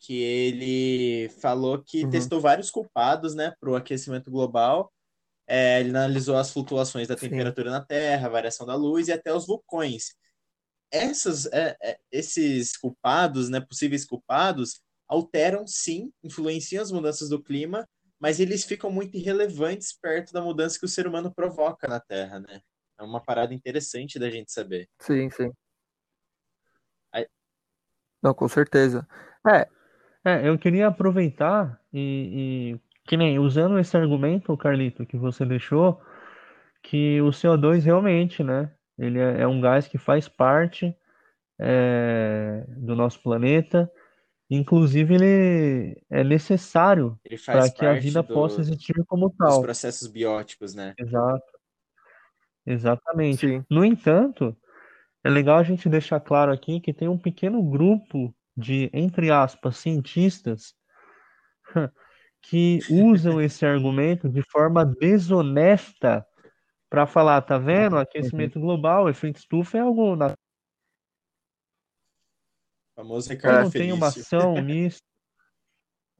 que 0.00 0.20
ele 0.20 1.28
falou 1.40 1.80
que 1.80 2.04
uhum. 2.04 2.10
testou 2.10 2.40
vários 2.40 2.70
culpados, 2.70 3.36
né, 3.36 3.54
para 3.60 3.70
o 3.70 3.76
aquecimento 3.76 4.30
global. 4.32 4.92
É, 5.54 5.80
ele 5.80 5.90
analisou 5.90 6.34
as 6.38 6.50
flutuações 6.50 7.06
da 7.06 7.14
temperatura 7.14 7.68
Sim. 7.68 7.76
na 7.76 7.84
Terra, 7.84 8.26
a 8.26 8.30
variação 8.30 8.66
da 8.66 8.74
luz 8.74 9.08
e 9.08 9.12
até 9.12 9.34
os 9.34 9.46
vulcões. 9.46 10.14
Essas, 10.90 11.44
é, 11.52 11.76
é, 11.82 11.98
esses 12.10 12.74
culpados, 12.74 13.50
né, 13.50 13.60
possíveis 13.60 14.06
culpados, 14.06 14.80
alteram 15.06 15.66
sim, 15.66 16.10
influenciam 16.24 16.82
as 16.82 16.90
mudanças 16.90 17.28
do 17.28 17.42
clima, 17.42 17.86
mas 18.18 18.40
eles 18.40 18.64
ficam 18.64 18.90
muito 18.90 19.14
irrelevantes 19.14 19.92
perto 19.92 20.32
da 20.32 20.40
mudança 20.40 20.78
que 20.78 20.86
o 20.86 20.88
ser 20.88 21.06
humano 21.06 21.30
provoca 21.34 21.86
na 21.86 22.00
Terra, 22.00 22.40
né? 22.40 22.62
É 22.98 23.02
uma 23.02 23.22
parada 23.22 23.52
interessante 23.52 24.18
da 24.18 24.30
gente 24.30 24.50
saber. 24.50 24.88
Sim, 25.00 25.28
sim. 25.28 25.50
Aí- 27.12 27.28
Não, 28.22 28.32
com 28.32 28.48
certeza. 28.48 29.06
É, 29.46 29.68
É, 30.24 30.48
eu 30.48 30.56
queria 30.56 30.86
aproveitar 30.86 31.80
e, 31.92 32.78
e 32.78 32.80
que 33.04 33.16
nem 33.16 33.38
usando 33.38 33.78
esse 33.78 33.96
argumento, 33.96 34.56
Carlito, 34.56 35.04
que 35.06 35.16
você 35.16 35.44
deixou, 35.44 36.00
que 36.82 37.20
o 37.22 37.32
CO2 37.32 37.84
realmente, 37.84 38.42
né? 38.42 38.72
Ele 38.98 39.18
é, 39.18 39.42
é 39.42 39.46
um 39.46 39.60
gás 39.60 39.88
que 39.88 39.98
faz 39.98 40.28
parte 40.28 40.94
é, 41.60 42.64
do 42.68 42.94
nosso 42.96 43.22
planeta. 43.22 43.90
Inclusive, 44.50 45.14
ele 45.14 46.02
é 46.10 46.24
necessário 46.24 47.18
para 47.46 47.70
que 47.70 47.86
a 47.86 47.94
vida 47.94 48.22
do- 48.22 48.34
possa 48.34 48.60
existir 48.60 48.94
como 49.06 49.30
tal. 49.30 49.62
processos 49.62 50.08
bióticos, 50.08 50.74
né? 50.74 50.94
Exato, 50.98 51.44
exatamente. 52.66 53.46
sim. 53.46 53.64
No 53.70 53.84
entanto, 53.84 54.56
é 55.24 55.30
legal 55.30 55.58
a 55.58 55.62
gente 55.62 55.88
deixar 55.88 56.20
claro 56.20 56.52
aqui 56.52 56.80
que 56.80 56.92
tem 56.94 57.08
um 57.08 57.18
pequeno 57.18 57.62
grupo 57.62 58.34
de, 58.56 58.90
entre 58.92 59.30
aspas, 59.30 59.78
cientistas 59.78 60.74
que 62.42 62.80
usam 62.90 63.40
esse 63.40 63.64
argumento 63.64 64.28
de 64.28 64.42
forma 64.42 64.84
desonesta 64.84 66.26
para 66.90 67.06
falar, 67.06 67.40
tá 67.40 67.56
vendo? 67.56 67.96
Aquecimento 67.96 68.60
global, 68.60 69.08
efeito 69.08 69.38
estufa 69.38 69.78
é 69.78 69.80
algo 69.80 70.14
na 70.16 70.32
O 70.32 70.36
famoso 72.94 73.30
Ricardo 73.30 73.64
não 73.64 73.70
tem 73.70 73.92
uma 73.92 74.08
ação 74.08 74.54
nisso. 74.60 75.00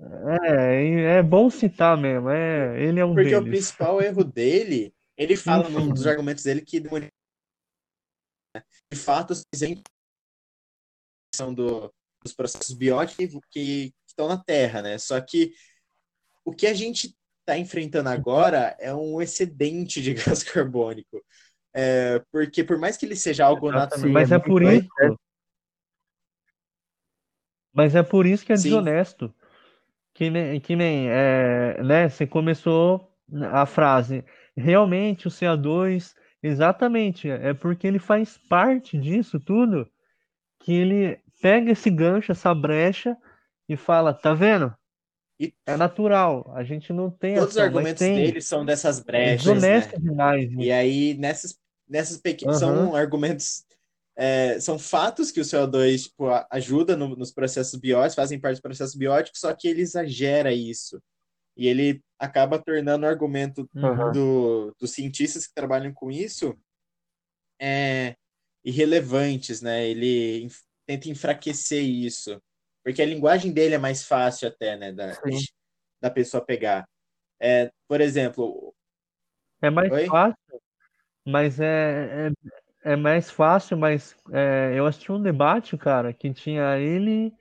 É, 0.00 0.84
e 0.84 1.00
é 1.02 1.22
bom 1.22 1.50
citar 1.50 1.96
mesmo. 1.96 2.30
É, 2.30 2.82
ele 2.82 2.98
é 2.98 3.04
um 3.04 3.14
Porque 3.14 3.34
o 3.34 3.40
deles. 3.42 3.58
principal 3.58 4.00
erro 4.00 4.24
dele, 4.24 4.94
ele 5.16 5.36
fala 5.36 5.68
num 5.68 5.92
dos 5.92 6.06
argumentos 6.06 6.44
dele 6.44 6.62
que 6.62 6.80
de 6.80 6.90
fato 8.96 9.34
são 11.34 11.52
do, 11.52 11.92
dos 12.22 12.32
processos 12.32 12.74
bióticos 12.74 13.40
que, 13.50 13.90
que 13.90 13.94
estão 14.06 14.28
na 14.28 14.42
Terra, 14.42 14.82
né? 14.82 14.98
Só 14.98 15.20
que 15.20 15.52
o 16.44 16.52
que 16.52 16.66
a 16.66 16.74
gente 16.74 17.14
está 17.40 17.58
enfrentando 17.58 18.08
agora 18.08 18.76
é 18.78 18.94
um 18.94 19.20
excedente 19.20 20.00
de 20.02 20.14
gás 20.14 20.42
carbônico. 20.42 21.22
É, 21.74 22.22
porque 22.30 22.62
por 22.62 22.78
mais 22.78 22.96
que 22.96 23.06
ele 23.06 23.16
seja 23.16 23.46
algo 23.46 23.70
natural, 23.70 24.10
Mas 24.10 24.30
é 24.30 24.36
muito 24.36 24.48
por 24.48 24.62
isso. 24.62 24.88
Mas 27.72 27.94
é 27.94 28.02
por 28.02 28.26
isso 28.26 28.44
que 28.44 28.52
é 28.52 28.56
Sim. 28.56 28.64
desonesto. 28.64 29.34
Que 30.14 30.28
nem, 30.28 30.60
que 30.60 30.76
nem 30.76 31.08
é, 31.08 31.82
né, 31.82 32.08
você 32.08 32.26
começou 32.26 33.10
a 33.50 33.64
frase. 33.64 34.22
Realmente 34.54 35.26
o 35.26 35.30
CO2, 35.30 36.14
exatamente, 36.42 37.30
é 37.30 37.54
porque 37.54 37.86
ele 37.86 37.98
faz 37.98 38.36
parte 38.36 38.98
disso 38.98 39.40
tudo, 39.40 39.90
que 40.60 40.72
ele 40.72 41.18
pega 41.40 41.72
esse 41.72 41.88
gancho, 41.88 42.30
essa 42.30 42.54
brecha 42.54 43.16
e 43.66 43.74
fala, 43.74 44.12
tá 44.12 44.34
vendo? 44.34 44.74
E- 45.40 45.54
É 45.66 45.76
natural, 45.76 46.52
a 46.54 46.62
gente 46.62 46.92
não 46.92 47.10
tem 47.10 47.34
todos 47.34 47.50
os 47.50 47.56
ação, 47.58 47.64
mas 47.64 47.74
argumentos 47.76 48.00
dele 48.06 48.40
são 48.40 48.64
dessas 48.64 49.00
brechas, 49.00 49.60
né? 49.62 49.80
demais. 49.98 50.50
E 50.52 50.70
aí, 50.70 51.14
nessas, 51.14 51.58
nessas 51.88 52.18
pequenas. 52.18 52.62
Aham. 52.62 52.86
São 52.86 52.94
argumentos. 52.96 53.64
é, 54.14 54.60
são 54.60 54.78
fatos 54.78 55.30
que 55.30 55.40
o 55.40 55.44
CO2 55.44 56.04
tipo, 56.04 56.26
ajuda 56.50 56.96
no- 56.96 57.16
nos 57.16 57.32
processos 57.32 57.80
bióticos, 57.80 58.14
fazem 58.14 58.38
parte 58.38 58.54
dos 58.56 58.60
processos 58.60 58.94
bióticos, 58.94 59.40
só 59.40 59.54
que 59.54 59.66
ele 59.66 59.80
exagera 59.80 60.52
isso. 60.52 61.02
E 61.56 61.66
ele 61.66 62.02
acaba 62.18 62.58
tornando 62.58 63.04
o 63.06 63.08
argumento 63.08 63.68
Uhum. 63.74 64.12
do, 64.12 64.74
dos 64.78 64.92
cientistas 64.92 65.46
que 65.46 65.54
trabalham 65.54 65.92
com 65.94 66.10
isso 66.10 66.54
é, 67.60 68.16
irrelevantes, 68.64 69.60
né? 69.62 69.86
Ele 69.88 70.48
tenta 70.86 71.08
enfraquecer 71.08 71.82
isso. 71.82 72.40
Porque 72.82 73.02
a 73.02 73.06
linguagem 73.06 73.52
dele 73.52 73.74
é 73.74 73.78
mais 73.78 74.04
fácil 74.04 74.48
até, 74.48 74.76
né? 74.76 74.92
Da, 74.92 75.12
Sim. 75.12 75.38
da 76.00 76.10
pessoa 76.10 76.44
pegar. 76.44 76.84
É, 77.40 77.70
por 77.88 78.00
exemplo, 78.00 78.74
É 79.60 79.70
mais 79.70 79.92
Oi? 79.92 80.06
fácil, 80.06 80.36
mas 81.26 81.60
é, 81.60 82.28
é, 82.84 82.92
é 82.92 82.96
mais 82.96 83.30
fácil, 83.30 83.76
mas 83.76 84.16
é, 84.32 84.72
eu 84.74 84.86
assisti 84.86 85.12
um 85.12 85.22
debate, 85.22 85.76
cara, 85.78 86.12
que 86.12 86.32
tinha 86.32 86.78
ele 86.78 87.32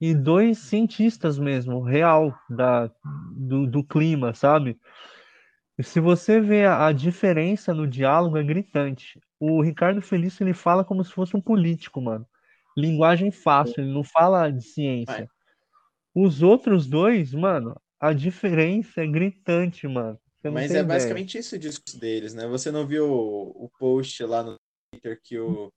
e 0.00 0.14
dois 0.14 0.58
cientistas 0.58 1.38
mesmo, 1.38 1.82
real, 1.82 2.34
da, 2.50 2.90
do, 3.36 3.66
do 3.66 3.84
clima, 3.84 4.34
sabe? 4.34 4.78
E 5.78 5.82
se 5.82 6.00
você 6.00 6.40
vê 6.40 6.64
a, 6.64 6.86
a 6.86 6.92
diferença 6.92 7.72
no 7.74 7.86
diálogo, 7.86 8.36
é 8.36 8.42
gritante. 8.42 9.20
O 9.38 9.62
Ricardo 9.62 10.00
Felício, 10.00 10.42
ele 10.42 10.54
fala 10.54 10.84
como 10.84 11.04
se 11.04 11.12
fosse 11.12 11.36
um 11.36 11.40
político, 11.40 12.00
mano. 12.00 12.26
Linguagem 12.76 13.30
fácil, 13.30 13.80
ele 13.82 13.92
não 13.92 14.04
fala 14.04 14.50
de 14.50 14.62
ciência. 14.62 15.28
Os 16.14 16.42
outros 16.42 16.86
dois, 16.86 17.32
mano, 17.32 17.80
a 17.98 18.12
diferença 18.12 19.02
é 19.02 19.06
gritante, 19.06 19.86
mano. 19.88 20.18
Mas 20.44 20.64
é 20.70 20.74
ideia. 20.74 20.84
basicamente 20.84 21.38
isso 21.38 21.56
o 21.56 21.58
discurso 21.58 21.98
deles, 21.98 22.34
né? 22.34 22.46
Você 22.46 22.70
não 22.70 22.86
viu 22.86 23.10
o, 23.10 23.64
o 23.64 23.70
post 23.78 24.22
lá 24.24 24.42
no 24.42 24.56
Twitter 24.92 25.20
que 25.22 25.38
o, 25.38 25.72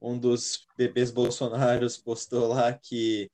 um 0.00 0.18
dos 0.18 0.66
bebês 0.76 1.10
bolsonaros 1.10 1.96
postou 1.96 2.48
lá 2.48 2.72
que. 2.72 3.30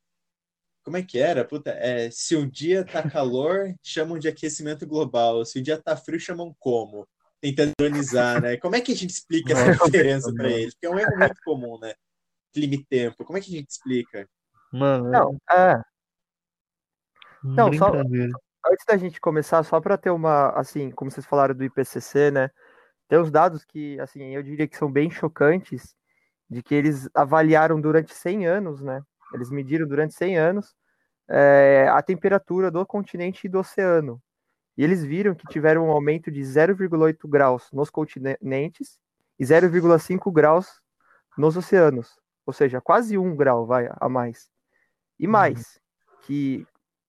Como 0.85 0.97
é 0.97 1.03
que 1.03 1.19
era? 1.19 1.45
Puta, 1.45 1.71
é, 1.71 2.11
se 2.11 2.35
o 2.35 2.51
dia 2.51 2.85
tá 2.85 3.09
calor, 3.09 3.75
chamam 3.83 4.19
de 4.19 4.29
aquecimento 4.29 4.87
global. 4.87 5.45
Se 5.45 5.59
o 5.59 5.63
dia 5.63 5.81
tá 5.81 5.97
frio, 5.97 6.21
chamam 6.21 6.55
como? 6.59 7.07
Tentando 7.41 7.73
ironizar, 7.81 8.43
né? 8.43 8.57
Como 8.57 8.75
é 8.75 8.81
que 8.81 8.93
a 8.93 8.97
gente 8.97 9.11
explica 9.11 9.53
essa 9.53 9.85
diferença 9.85 10.33
para 10.35 10.51
eles? 10.51 10.75
Porque 10.75 10.87
é 10.87 10.91
um 10.91 10.99
erro 10.99 11.17
muito 11.17 11.41
comum, 11.45 11.79
né? 11.79 11.95
Clima 12.53 12.75
e 12.75 12.85
tempo. 12.85 13.25
Como 13.25 13.39
é 13.39 13.41
que 13.41 13.51
a 13.53 13.59
gente 13.59 13.71
explica? 13.71 14.29
Mano, 14.73 15.11
Não, 15.11 15.37
é. 15.51 15.83
Não, 17.43 17.73
só-. 17.73 17.93
Antes 17.93 18.85
da 18.87 18.97
gente 18.97 19.21
começar, 19.21 19.63
só 19.63 19.81
para 19.81 19.97
ter 19.97 20.11
uma, 20.11 20.51
assim, 20.51 20.91
como 20.91 21.11
vocês 21.11 21.25
falaram 21.25 21.55
do 21.55 21.65
IPCC, 21.65 22.31
né? 22.31 22.51
Tem 23.09 23.19
uns 23.19 23.31
dados 23.31 23.65
que, 23.65 23.99
assim, 24.01 24.35
eu 24.35 24.43
diria 24.43 24.69
que 24.69 24.77
são 24.77 24.91
bem 24.91 25.11
chocantes, 25.11 25.97
de 26.51 26.63
que 26.63 26.75
eles 26.75 27.09
avaliaram 27.15 27.81
durante 27.81 28.15
100 28.15 28.47
anos, 28.47 28.83
né? 28.83 29.03
Eles 29.33 29.51
mediram 29.51 29.87
durante 29.87 30.15
100 30.15 30.37
anos 30.37 30.75
é, 31.29 31.89
a 31.91 32.03
temperatura 32.03 32.71
do 32.71 32.85
continente 32.87 33.47
e 33.47 33.51
do 33.51 33.59
oceano. 33.59 34.21
E 34.77 34.85
eles 34.85 35.05
viram 35.05 35.35
que 35.35 35.47
tiveram 35.49 35.87
um 35.87 35.91
aumento 35.91 36.31
de 36.31 36.41
0,8 36.41 37.29
graus 37.29 37.69
nos 37.73 37.91
continentes 37.91 38.99
e 39.39 39.45
0,5 39.45 40.33
graus 40.33 40.81
nos 41.37 41.57
oceanos. 41.57 42.19
Ou 42.49 42.53
seja, 42.55 42.81
quase 42.81 43.19
um 43.19 43.37
grau 43.37 43.67
vai 43.67 43.91
a 44.01 44.09
mais. 44.09 44.49
E 45.19 45.27
mais, 45.27 45.79
que 46.23 46.67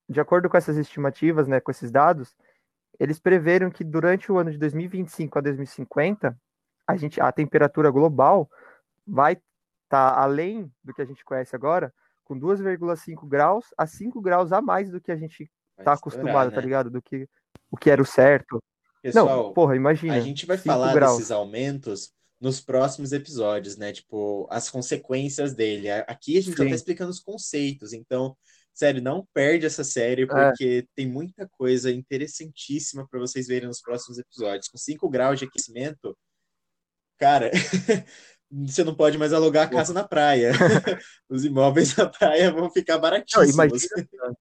de 0.10 0.20
acordo 0.20 0.50
com 0.50 0.58
essas 0.58 0.76
estimativas, 0.76 1.48
né, 1.48 1.62
com 1.62 1.72
esses 1.72 1.90
dados, 1.90 2.36
eles 3.00 3.22
preveram 3.22 3.72
que 3.72 3.86
durante 3.86 4.30
o 4.30 4.38
ano 4.38 4.52
de 4.52 4.58
2025 4.58 5.40
a 5.40 5.42
2050, 5.42 6.38
a 6.86 6.98
gente, 6.98 7.22
a 7.22 7.32
temperatura 7.32 7.90
global 7.90 8.50
vai 9.08 9.42
estar 9.86 10.14
além 10.22 10.70
do 10.84 10.94
que 10.94 11.02
a 11.02 11.06
gente 11.06 11.24
conhece 11.24 11.56
agora, 11.56 11.94
com 12.26 12.38
2,5 12.38 13.26
graus 13.26 13.74
a 13.78 13.88
5 13.88 14.20
graus 14.20 14.52
a 14.52 14.62
mais 14.62 14.92
do 14.92 15.00
que 15.00 15.10
a 15.10 15.16
gente 15.16 15.46
tá 15.46 15.94
estourar, 15.94 15.98
acostumado, 16.00 16.50
tá 16.50 16.58
né? 16.58 16.64
ligado? 16.64 16.90
Do 16.90 17.02
que 17.02 17.30
o 17.72 17.78
que 17.78 17.90
era 17.90 18.02
o 18.02 18.06
certo. 18.06 18.62
Pessoal, 19.02 19.26
Não, 19.26 19.54
porra, 19.54 19.78
imagina. 19.78 20.16
A 20.16 20.20
gente 20.20 20.46
vai 20.46 20.58
5 20.58 20.68
falar 20.68 20.94
graus. 20.94 21.16
desses 21.16 21.32
aumentos 21.32 22.14
nos 22.40 22.62
próximos 22.62 23.12
episódios, 23.12 23.76
né? 23.78 23.92
Tipo, 23.92 24.48
as 24.50 24.70
consequências 24.70 25.54
dele. 25.54 25.90
Aqui 25.92 26.38
a 26.38 26.42
gente 26.42 26.56
Sim. 26.58 26.70
tá 26.70 26.76
explicando 26.76 27.12
os 27.12 27.20
conceitos, 27.20 27.92
então, 27.94 28.36
sério, 28.74 29.02
não 29.02 29.28
perde 29.34 29.66
essa 29.66 29.84
série, 29.84 30.24
É. 30.24 30.26
porque 30.26 30.88
tem 30.96 31.06
muita 31.08 31.48
coisa 31.50 31.92
interessantíssima 31.92 33.06
para 33.10 33.20
vocês 33.20 33.48
verem 33.48 33.68
nos 33.68 33.82
próximos 33.82 34.18
episódios. 34.18 34.70
Com 34.70 34.78
5 34.78 35.10
graus 35.10 35.38
de 35.40 35.46
aquecimento, 35.46 36.18
cara, 37.18 37.52
você 38.50 38.84
não 38.84 38.96
pode 38.96 39.18
mais 39.18 39.34
alugar 39.34 39.68
a 39.68 39.70
casa 39.70 39.94
na 39.94 40.08
praia. 40.08 40.52
Os 41.30 41.44
imóveis 41.46 41.96
na 41.96 42.08
praia 42.10 42.52
vão 42.52 42.72
ficar 42.72 42.94
Não, 42.96 43.02
baratíssimos. 43.02 43.54
imagina, 43.54 44.08
ima- 44.14 44.36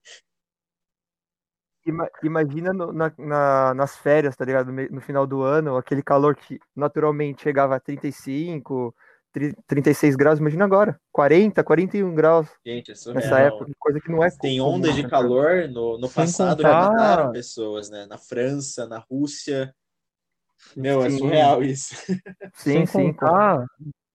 imagina 2.23 2.73
no- 2.73 2.92
na- 2.92 3.12
na- 3.18 3.75
nas 3.75 3.97
férias, 3.97 4.37
tá 4.37 4.45
ligado? 4.45 4.71
No 4.73 5.00
final 5.00 5.26
do 5.26 5.42
ano, 5.42 5.76
aquele 5.76 6.02
calor 6.02 6.35
que 6.37 6.59
naturalmente 6.75 7.42
chegava 7.42 7.76
a 7.76 7.80
35, 7.80 8.95
tri- 9.33 9.54
36 9.66 10.16
graus. 10.16 10.38
Imagina 10.38 10.64
agora, 10.64 11.00
40, 11.12 11.62
41 11.64 12.14
graus 12.14 12.49
Gente, 12.64 12.92
é 12.92 13.14
nessa 13.14 13.38
época, 13.40 13.71
coisa 13.78 14.00
que 14.00 14.11
não 14.11 14.23
é 14.25 14.30
Tem 14.30 14.59
comum, 14.59 14.75
ondas 14.76 14.95
de 14.95 15.02
né? 15.02 15.09
calor 15.09 15.68
no, 15.68 15.99
no 15.99 16.09
Sem 16.09 16.25
passado 16.25 16.62
já 16.62 16.68
contar- 16.71 16.90
mataram 16.92 17.33
pessoas, 17.33 17.90
né? 17.90 18.07
Na 18.07 18.18
França, 18.18 18.87
na 18.87 18.99
Rússia. 19.11 19.75
Meu, 20.76 21.02
é 21.04 21.11
Sim. 21.11 21.18
surreal 21.18 21.62
isso. 21.62 21.95
Sim, 21.95 22.14
Sem 22.54 22.87
sim. 22.87 23.12
contar, 23.12 23.64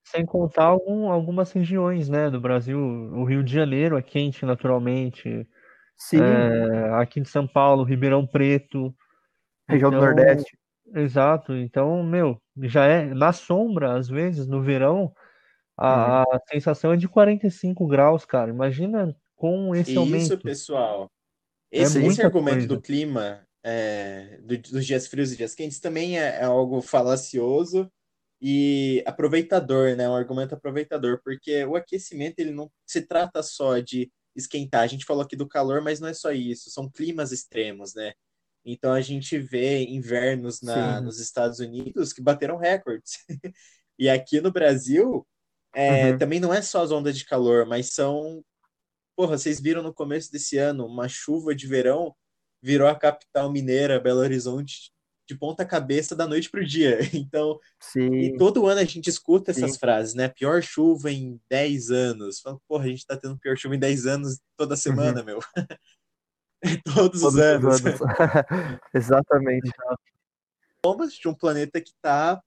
Sem 0.06 0.26
contar 0.26 0.66
algum, 0.66 1.10
algumas 1.10 1.52
regiões, 1.52 2.08
né, 2.10 2.30
do 2.30 2.40
Brasil. 2.40 2.78
O 2.78 3.24
Rio 3.24 3.44
de 3.44 3.52
Janeiro 3.52 3.98
é 3.98 4.02
quente 4.02 4.46
naturalmente. 4.46 5.48
Sim, 5.98 6.22
É, 6.22 6.90
aqui 7.02 7.20
em 7.20 7.26
São 7.26 7.48
Paulo, 7.48 7.84
Ribeirão 7.84 8.26
Preto. 8.26 8.94
região 9.68 9.92
do 9.92 9.98
Então, 9.98 10.08
Nordeste. 10.08 10.58
exato. 10.96 11.54
Então, 11.56 12.04
meu, 12.04 12.42
já 12.64 12.86
é 12.86 13.06
na 13.14 13.34
sombra, 13.34 13.98
às 13.98 14.08
vezes, 14.10 14.48
no 14.48 14.62
verão, 14.64 15.14
a, 15.78 16.22
Uhum. 16.22 16.24
a 16.24 16.40
sensação 16.52 16.94
é 16.94 16.98
de 16.98 17.08
45 17.10 17.88
graus, 17.88 18.26
cara. 18.26 18.50
Imagina 18.52 19.16
com 19.36 19.76
esse 19.76 19.92
E 19.92 20.16
isso, 20.16 20.38
aumento. 20.38 20.42
pessoal, 20.44 21.12
É 21.78 21.84
esse, 21.84 22.00
esse 22.00 22.00
muita 22.00 22.24
argumento 22.24 22.68
do 22.68 22.76
coisa. 22.76 22.82
clima, 22.82 23.48
é, 23.64 24.40
do- 24.44 24.58
dos 24.60 24.86
dias 24.86 25.08
frios 25.08 25.34
e 25.34 25.38
dias 25.38 25.56
quentes, 25.56 25.80
também 25.80 26.20
é, 26.20 26.42
é 26.42 26.46
algo 26.46 26.82
falacioso 26.82 27.92
e 28.42 29.04
aproveitador, 29.08 29.96
né? 29.98 30.10
Um 30.10 30.16
argumento 30.16 30.56
aproveitador, 30.56 31.22
porque 31.24 31.66
o 31.66 31.76
aquecimento 31.76 32.40
ele 32.40 32.52
não 32.52 32.72
se 32.88 33.02
trata 33.08 33.44
só 33.44 33.80
de 33.80 34.12
esquentar. 34.36 34.82
A 34.82 34.88
gente 34.88 35.06
falou 35.06 35.24
aqui 35.24 35.36
do 35.36 35.48
calor, 35.48 35.82
mas 35.82 36.00
não 36.00 36.08
é 36.08 36.14
só 36.14 36.32
isso, 36.32 36.70
são 36.70 36.90
climas 36.90 37.32
extremos, 37.32 37.94
né? 37.94 38.14
Então 38.66 38.94
a 38.94 39.02
gente 39.02 39.38
vê 39.38 39.84
invernos 39.86 40.62
na, 40.62 41.02
nos 41.02 41.20
Estados 41.20 41.60
Unidos 41.60 42.14
que 42.14 42.22
bateram 42.22 42.58
recordes. 42.58 43.18
E 44.00 44.10
aqui 44.10 44.42
no 44.42 44.52
Brasil, 44.52 45.24
é, 45.76 46.12
Uhum. 46.12 46.18
também 46.18 46.40
não 46.40 46.52
é 46.52 46.64
só 46.64 46.82
as 46.82 46.92
ondas 46.92 47.16
de 47.16 47.26
calor, 47.26 47.64
mas 47.68 47.94
são. 47.94 48.44
Porra, 49.16 49.38
vocês 49.38 49.62
viram 49.62 49.84
no 49.84 49.94
começo 49.94 50.32
desse 50.32 50.58
ano, 50.58 50.88
uma 50.88 51.08
chuva 51.08 51.54
de 51.54 51.68
verão 51.68 52.16
virou 52.60 52.88
a 52.88 52.96
capital 52.98 53.52
mineira, 53.52 54.00
Belo 54.00 54.22
Horizonte, 54.22 54.92
de 55.28 55.36
ponta 55.38 55.66
cabeça 55.66 56.16
da 56.16 56.28
noite 56.28 56.50
pro 56.50 56.66
dia. 56.66 57.00
Então, 57.14 57.60
e 57.96 58.30
Sim, 58.32 58.38
todo 58.38 58.68
ano 58.68 58.80
a 58.82 58.86
gente 58.86 59.10
escuta 59.10 59.52
essas 59.52 59.74
sim. 59.74 59.80
frases, 59.80 60.14
né? 60.14 60.28
Pior 60.28 60.62
chuva 60.62 61.12
em 61.12 61.40
10 61.50 61.92
anos. 61.92 62.40
Fala, 62.42 62.60
Porra, 62.68 62.86
a 62.86 62.88
gente 62.88 63.06
tá 63.06 63.16
tendo 63.18 63.38
pior 63.40 63.58
chuva 63.58 63.76
em 63.76 63.80
10 63.80 64.06
anos 64.06 64.40
toda 64.58 64.76
semana, 64.76 65.20
Uhum. 65.22 65.26
meu. 65.26 65.40
Todos 66.86 67.22
os 67.24 67.34
Todos 67.34 67.36
os 67.36 67.40
anos. 67.40 67.86
anos. 67.86 68.00
Exatamente. 68.94 69.70
bombas 70.84 71.14
de 71.14 71.28
um 71.28 71.34
planeta 71.34 71.82
que 71.82 71.92
tá 72.02 72.42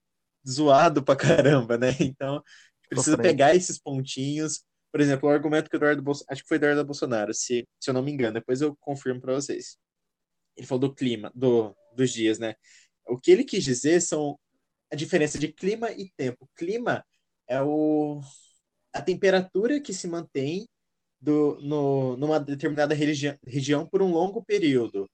zoado 0.47 1.03
pra 1.03 1.15
caramba, 1.15 1.77
né? 1.77 1.89
Então, 1.99 2.41
precisa 2.89 3.17
pegar 3.17 3.55
esses 3.55 3.77
pontinhos. 3.79 4.63
Por 4.91 5.01
exemplo, 5.01 5.29
o 5.29 5.31
argumento 5.31 5.69
que 5.69 5.75
o 5.75 5.77
Eduardo 5.77 6.01
Bolsonaro, 6.01 6.33
acho 6.33 6.41
que 6.41 6.47
foi 6.47 6.57
Eduardo 6.57 6.85
Bolsonaro, 6.85 7.33
se, 7.33 7.67
se 7.79 7.89
eu 7.89 7.93
não 7.93 8.01
me 8.01 8.11
engano, 8.11 8.35
depois 8.35 8.61
eu 8.61 8.75
confirmo 8.79 9.21
pra 9.21 9.33
vocês. 9.33 9.77
Ele 10.55 10.65
falou 10.65 10.79
do 10.89 10.95
clima, 10.95 11.31
do, 11.35 11.75
dos 11.97 12.11
dias, 12.11 12.39
né? 12.39 12.55
O 13.05 13.17
que 13.19 13.31
ele 13.31 13.43
quis 13.43 13.63
dizer 13.63 14.01
são 14.01 14.39
a 14.91 14.95
diferença 14.95 15.37
de 15.37 15.49
clima 15.49 15.91
e 15.91 16.09
tempo. 16.15 16.49
Clima 16.55 17.03
é 17.47 17.61
o, 17.61 18.21
a 18.93 19.01
temperatura 19.01 19.79
que 19.81 19.93
se 19.93 20.07
mantém 20.07 20.67
do, 21.19 21.59
no, 21.61 22.17
numa 22.17 22.39
determinada 22.39 22.95
região 22.95 23.87
por 23.87 24.01
um 24.01 24.11
longo 24.11 24.43
período. 24.43 25.09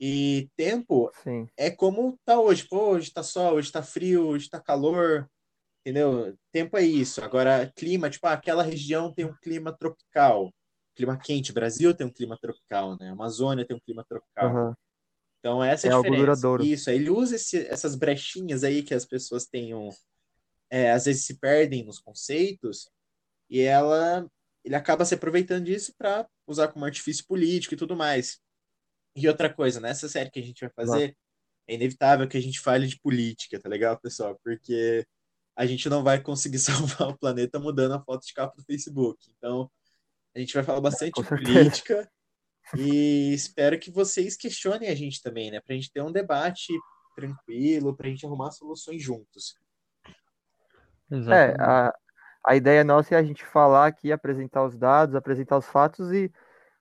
E 0.00 0.48
tempo 0.56 1.10
Sim. 1.24 1.48
é 1.56 1.70
como 1.70 2.18
tá 2.24 2.38
hoje. 2.38 2.66
Pô, 2.68 2.90
hoje 2.90 3.12
tá 3.12 3.22
sol, 3.22 3.54
hoje 3.54 3.72
tá 3.72 3.82
frio, 3.82 4.28
hoje 4.28 4.48
tá 4.48 4.60
calor, 4.60 5.28
entendeu? 5.80 6.36
Tempo 6.52 6.76
é 6.76 6.82
isso. 6.82 7.22
Agora, 7.22 7.72
clima, 7.74 8.08
tipo, 8.08 8.26
ah, 8.26 8.34
aquela 8.34 8.62
região 8.62 9.12
tem 9.12 9.24
um 9.24 9.34
clima 9.42 9.76
tropical, 9.76 10.52
clima 10.94 11.18
quente. 11.18 11.52
Brasil 11.52 11.94
tem 11.94 12.06
um 12.06 12.12
clima 12.12 12.38
tropical, 12.40 12.96
né? 12.98 13.10
Amazônia 13.10 13.66
tem 13.66 13.76
um 13.76 13.80
clima 13.80 14.04
tropical. 14.08 14.50
Aham. 14.50 14.76
Então, 15.40 15.62
essa 15.62 15.86
é 15.86 15.90
É 15.90 15.92
a 15.92 15.96
algo 15.96 16.04
diferença. 16.10 16.26
duradouro. 16.26 16.64
Isso, 16.64 16.90
ele 16.90 17.10
usa 17.10 17.36
esse- 17.36 17.66
essas 17.68 17.94
brechinhas 17.94 18.64
aí 18.64 18.82
que 18.82 18.94
as 18.94 19.04
pessoas 19.04 19.46
tenham, 19.46 19.88
é, 20.70 20.90
às 20.90 21.04
vezes 21.06 21.24
se 21.24 21.38
perdem 21.38 21.84
nos 21.84 21.98
conceitos, 21.98 22.90
e 23.50 23.60
ela, 23.60 24.28
ele 24.64 24.74
acaba 24.74 25.04
se 25.04 25.14
aproveitando 25.14 25.64
disso 25.64 25.94
para 25.96 26.28
usar 26.46 26.68
como 26.68 26.84
artifício 26.84 27.24
político 27.26 27.74
e 27.74 27.76
tudo 27.76 27.96
mais. 27.96 28.38
E 29.16 29.28
outra 29.28 29.52
coisa, 29.52 29.80
nessa 29.80 30.08
série 30.08 30.30
que 30.30 30.38
a 30.40 30.42
gente 30.42 30.60
vai 30.60 30.70
fazer, 30.70 31.16
é 31.68 31.74
inevitável 31.74 32.28
que 32.28 32.36
a 32.36 32.40
gente 32.42 32.60
fale 32.60 32.86
de 32.86 32.98
política, 33.00 33.60
tá 33.60 33.68
legal, 33.68 33.98
pessoal? 34.00 34.38
Porque 34.44 35.06
a 35.56 35.66
gente 35.66 35.88
não 35.88 36.02
vai 36.04 36.20
conseguir 36.22 36.58
salvar 37.00 37.08
o 37.08 37.18
planeta 37.18 37.58
mudando 37.58 37.94
a 37.94 38.02
foto 38.02 38.26
de 38.26 38.32
capa 38.34 38.54
do 38.56 38.64
Facebook. 38.64 39.18
Então, 39.36 39.70
a 40.34 40.38
gente 40.40 40.54
vai 40.54 40.62
falar 40.62 40.80
bastante 40.80 41.20
de 41.22 41.28
política 41.28 42.10
e 42.76 43.32
espero 43.32 43.78
que 43.78 43.90
vocês 43.90 44.36
questionem 44.36 44.88
a 44.88 44.94
gente 44.94 45.22
também, 45.22 45.50
né? 45.50 45.60
Pra 45.60 45.74
gente 45.74 45.90
ter 45.92 46.02
um 46.02 46.12
debate 46.12 46.72
tranquilo, 47.14 47.96
pra 47.96 48.08
gente 48.08 48.24
arrumar 48.26 48.50
soluções 48.50 49.02
juntos. 49.02 49.56
É, 51.10 51.16
Exatamente. 51.16 51.60
a, 51.60 51.94
a 52.46 52.56
ideia 52.56 52.84
nossa 52.84 53.14
é 53.14 53.18
a 53.18 53.22
gente 53.22 53.44
falar 53.44 53.86
aqui, 53.86 54.12
apresentar 54.12 54.64
os 54.64 54.76
dados, 54.76 55.14
apresentar 55.14 55.56
os 55.58 55.66
fatos 55.66 56.12
e 56.12 56.30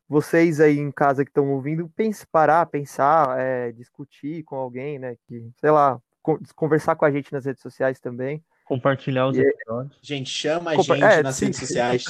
vocês 0.10 0.60
aí 0.60 0.78
em 0.78 0.91
casa 0.91 1.23
que 1.26 1.32
estão 1.32 1.50
ouvindo, 1.52 1.89
pense, 1.95 2.26
parar, 2.28 2.65
pensar, 2.65 3.39
é, 3.39 3.71
discutir 3.71 4.43
com 4.43 4.56
alguém, 4.56 5.00
né? 5.00 5.15
Que, 5.28 5.50
sei 5.60 5.71
lá, 5.71 6.00
con- 6.21 6.39
conversar 6.56 6.95
com 6.95 7.06
a 7.06 7.12
gente 7.12 7.32
nas 7.34 7.45
redes 7.45 7.62
sociais 7.62 8.00
também. 8.00 8.43
Compartilhar 8.65 9.28
os 9.28 9.38
E- 9.38 9.41
episódios. 9.41 9.97
Gente, 10.02 10.30
chama 10.30 10.71
a 10.71 10.76
Compa- 10.76 10.95
gente 10.95 11.04
é, 11.06 11.23
nas 11.23 11.36
sim. 11.36 11.45
redes 11.45 11.60
sociais, 11.60 12.04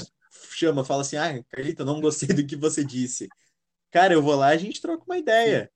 chama, 0.52 0.84
fala 0.84 1.02
assim: 1.02 1.18
ah, 1.18 1.44
Carlita, 1.50 1.84
eu 1.84 1.86
não 1.86 2.02
gostei 2.02 2.30
do 2.36 2.46
que 2.46 2.56
você 2.56 2.84
disse. 2.84 3.28
Cara, 3.92 4.14
eu 4.14 4.22
vou 4.22 4.36
lá 4.36 4.54
e 4.54 4.58
a 4.58 4.60
gente 4.60 4.82
troca 4.82 5.04
uma 5.06 5.18
ideia. 5.18 5.72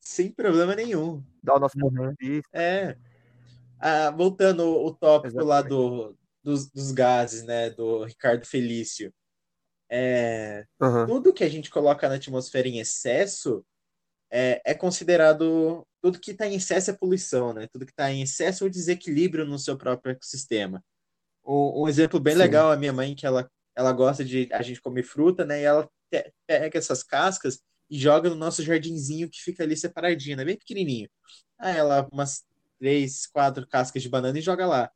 Sem 0.00 0.30
problema 0.30 0.74
nenhum. 0.74 1.22
Dar 1.42 1.56
o 1.56 1.60
nosso 1.60 1.76
Uhum. 1.78 2.14
vista. 2.18 2.48
É. 2.52 2.96
Ah, 3.78 4.10
voltando 4.10 4.64
o 4.64 4.94
tópico 4.94 5.42
lá 5.44 5.60
Exatamente. 5.60 5.68
do, 5.68 6.18
dos, 6.42 6.70
dos 6.70 6.92
gases, 6.92 7.44
né, 7.44 7.70
do 7.70 8.04
Ricardo 8.04 8.46
Felício. 8.46 9.12
É, 9.88 10.66
Aham. 10.80 11.06
tudo 11.06 11.32
que 11.32 11.44
a 11.44 11.48
gente 11.48 11.70
coloca 11.70 12.08
na 12.08 12.16
atmosfera 12.16 12.66
em 12.68 12.78
excesso 12.78 13.64
é, 14.30 14.60
é 14.64 14.74
considerado. 14.74 15.86
Tudo 16.02 16.20
que 16.20 16.32
está 16.32 16.46
em 16.46 16.54
excesso 16.54 16.90
é 16.90 16.94
poluição, 16.94 17.52
né? 17.52 17.66
Tudo 17.68 17.84
que 17.84 17.92
está 17.92 18.10
em 18.10 18.22
excesso 18.22 18.64
é 18.64 18.66
o 18.66 18.70
desequilíbrio 18.70 19.44
no 19.44 19.58
seu 19.58 19.76
próprio 19.76 20.12
ecossistema. 20.12 20.84
Um, 21.44 21.82
um 21.82 21.88
exemplo 21.88 22.20
bem 22.20 22.34
Sim. 22.34 22.40
legal, 22.40 22.70
a 22.70 22.76
minha 22.76 22.92
mãe, 22.92 23.14
que 23.14 23.26
ela, 23.26 23.50
ela 23.74 23.92
gosta 23.92 24.24
de 24.24 24.48
a 24.52 24.62
gente 24.62 24.80
comer 24.80 25.02
fruta, 25.02 25.44
né? 25.44 25.60
E 25.60 25.64
ela 25.64 25.88
pega 26.46 26.78
essas 26.78 27.02
cascas 27.02 27.60
e 27.90 27.98
joga 27.98 28.28
no 28.28 28.36
nosso 28.36 28.62
jardinzinho 28.62 29.30
que 29.30 29.40
fica 29.40 29.62
ali 29.62 29.76
separadinho, 29.76 30.36
né? 30.36 30.44
Bem 30.44 30.56
pequenininho. 30.56 31.08
Aí 31.58 31.76
ela, 31.76 32.06
umas 32.12 32.44
três, 32.78 33.26
quatro 33.26 33.66
cascas 33.66 34.02
de 34.02 34.08
banana 34.08 34.38
e 34.38 34.42
joga 34.42 34.66
lá. 34.66 34.90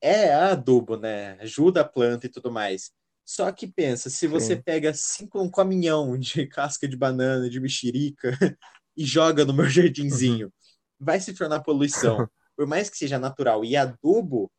É 0.00 0.32
adubo, 0.32 0.96
né? 0.96 1.32
Ajuda 1.40 1.82
a 1.82 1.88
planta 1.88 2.26
e 2.26 2.30
tudo 2.30 2.50
mais. 2.50 2.90
Só 3.24 3.50
que 3.52 3.66
pensa, 3.66 4.10
se 4.10 4.26
você 4.26 4.56
Sim. 4.56 4.62
pega 4.62 4.92
cinco, 4.92 5.40
um 5.40 5.50
caminhão 5.50 6.18
de 6.18 6.46
casca 6.48 6.88
de 6.88 6.96
banana, 6.96 7.48
de 7.48 7.60
mexerica 7.60 8.30
e 8.96 9.04
joga 9.04 9.44
no 9.44 9.54
meu 9.54 9.68
jardinzinho, 9.68 10.52
vai 10.98 11.20
se 11.20 11.32
tornar 11.34 11.60
poluição. 11.60 12.28
Por 12.56 12.66
mais 12.66 12.90
que 12.90 12.96
seja 12.98 13.18
natural 13.18 13.64
e 13.64 13.76
adubo, 13.76 14.50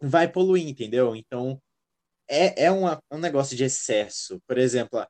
vai 0.00 0.28
poluir, 0.28 0.66
entendeu? 0.68 1.14
Então, 1.14 1.60
é, 2.30 2.64
é 2.66 2.70
uma- 2.70 3.00
um 3.12 3.18
negócio 3.18 3.56
de 3.56 3.64
excesso. 3.64 4.40
Por 4.46 4.58
exemplo, 4.58 5.04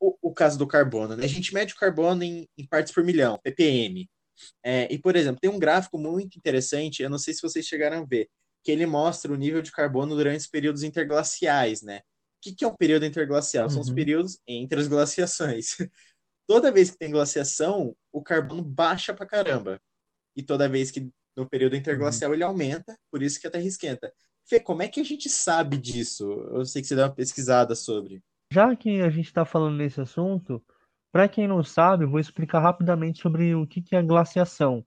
o, 0.00 0.16
o 0.22 0.34
caso 0.34 0.58
do 0.58 0.66
carbono, 0.66 1.16
né? 1.16 1.24
A 1.24 1.28
gente 1.28 1.54
mede 1.54 1.74
o 1.74 1.76
carbono 1.76 2.22
em, 2.24 2.48
em 2.58 2.66
partes 2.66 2.92
por 2.92 3.04
milhão, 3.04 3.38
ppm. 3.42 4.08
É, 4.64 4.92
e, 4.92 4.98
por 4.98 5.16
exemplo, 5.16 5.40
tem 5.40 5.50
um 5.50 5.58
gráfico 5.58 5.98
muito 5.98 6.36
interessante, 6.38 7.02
eu 7.02 7.10
não 7.10 7.18
sei 7.18 7.34
se 7.34 7.42
vocês 7.42 7.66
chegaram 7.66 8.02
a 8.02 8.06
ver, 8.06 8.28
que 8.64 8.72
ele 8.72 8.86
mostra 8.86 9.32
o 9.32 9.36
nível 9.36 9.62
de 9.62 9.72
carbono 9.72 10.16
durante 10.16 10.40
os 10.40 10.46
períodos 10.48 10.82
interglaciais, 10.82 11.82
né? 11.82 11.98
O 12.00 12.02
que, 12.42 12.54
que 12.54 12.64
é 12.64 12.68
um 12.68 12.76
período 12.76 13.06
interglacial? 13.06 13.70
São 13.70 13.82
os 13.82 13.88
Uhum. 13.88 13.94
períodos 13.96 14.38
entre 14.46 14.80
as 14.80 14.88
glaciações. 14.88 15.76
Toda 16.46 16.72
vez 16.72 16.90
que 16.90 16.98
tem 16.98 17.10
glaciação, 17.10 17.96
o 18.12 18.22
carbono 18.22 18.62
baixa 18.62 19.14
pra 19.14 19.26
caramba. 19.26 19.80
E 20.36 20.42
toda 20.42 20.68
vez 20.68 20.90
que 20.90 21.10
no 21.36 21.48
período 21.48 21.76
interglacial 21.76 22.32
ele 22.34 22.42
aumenta, 22.42 22.96
por 23.10 23.22
isso 23.22 23.40
que 23.40 23.46
a 23.46 23.50
Terra 23.50 23.64
esquenta. 23.66 24.12
Fê, 24.44 24.60
como 24.60 24.82
é 24.82 24.88
que 24.88 25.00
a 25.00 25.04
gente 25.04 25.28
sabe 25.28 25.76
disso? 25.76 26.24
Eu 26.52 26.64
sei 26.64 26.82
que 26.82 26.88
você 26.88 26.94
deu 26.94 27.04
uma 27.04 27.14
pesquisada 27.14 27.74
sobre. 27.74 28.22
Já 28.52 28.74
que 28.76 29.00
a 29.00 29.08
gente 29.10 29.26
está 29.26 29.44
falando 29.44 29.76
nesse 29.76 30.00
assunto, 30.00 30.62
para 31.10 31.28
quem 31.28 31.48
não 31.48 31.62
sabe, 31.64 32.04
vou 32.04 32.20
explicar 32.20 32.60
rapidamente 32.60 33.20
sobre 33.22 33.54
o 33.54 33.66
que 33.66 33.82
é 33.94 34.02
glaciação. 34.02 34.84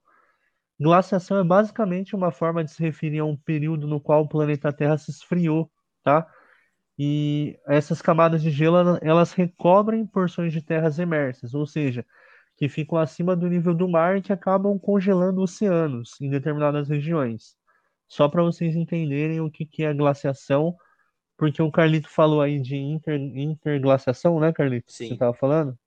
Glaciação 0.79 1.37
é 1.39 1.43
basicamente 1.43 2.15
uma 2.15 2.31
forma 2.31 2.63
de 2.63 2.71
se 2.71 2.81
referir 2.81 3.19
a 3.19 3.25
um 3.25 3.37
período 3.37 3.87
no 3.87 4.01
qual 4.01 4.23
o 4.23 4.27
planeta 4.29 4.73
Terra 4.73 4.97
se 4.97 5.11
esfriou, 5.11 5.71
tá? 6.03 6.27
E 6.97 7.59
essas 7.67 8.01
camadas 8.01 8.41
de 8.41 8.51
gelo, 8.51 8.77
ela- 8.77 8.99
elas 9.01 9.33
recobrem 9.33 10.05
porções 10.05 10.53
de 10.53 10.61
terras 10.61 10.99
emersas, 10.99 11.53
ou 11.53 11.65
seja, 11.67 12.05
que 12.57 12.69
ficam 12.69 12.97
acima 12.99 13.35
do 13.35 13.49
nível 13.49 13.75
do 13.75 13.89
mar 13.89 14.17
e 14.17 14.21
que 14.21 14.33
acabam 14.33 14.79
congelando 14.79 15.41
oceanos 15.41 16.19
em 16.21 16.29
determinadas 16.29 16.89
regiões. 16.89 17.55
Só 18.07 18.29
para 18.29 18.43
vocês 18.43 18.75
entenderem 18.75 19.41
o 19.41 19.49
que 19.49 19.65
que 19.65 19.83
é 19.83 19.93
glaciação, 19.93 20.75
porque 21.37 21.61
o 21.61 21.71
Carlito 21.71 22.09
falou 22.09 22.41
aí 22.41 22.59
de 22.59 22.75
inter, 22.75 23.19
interglaciação, 23.19 24.39
né, 24.39 24.53
Carlito? 24.53 24.91
Você 24.91 25.07
Sim. 25.07 25.13
estava 25.13 25.33
falando? 25.33 25.77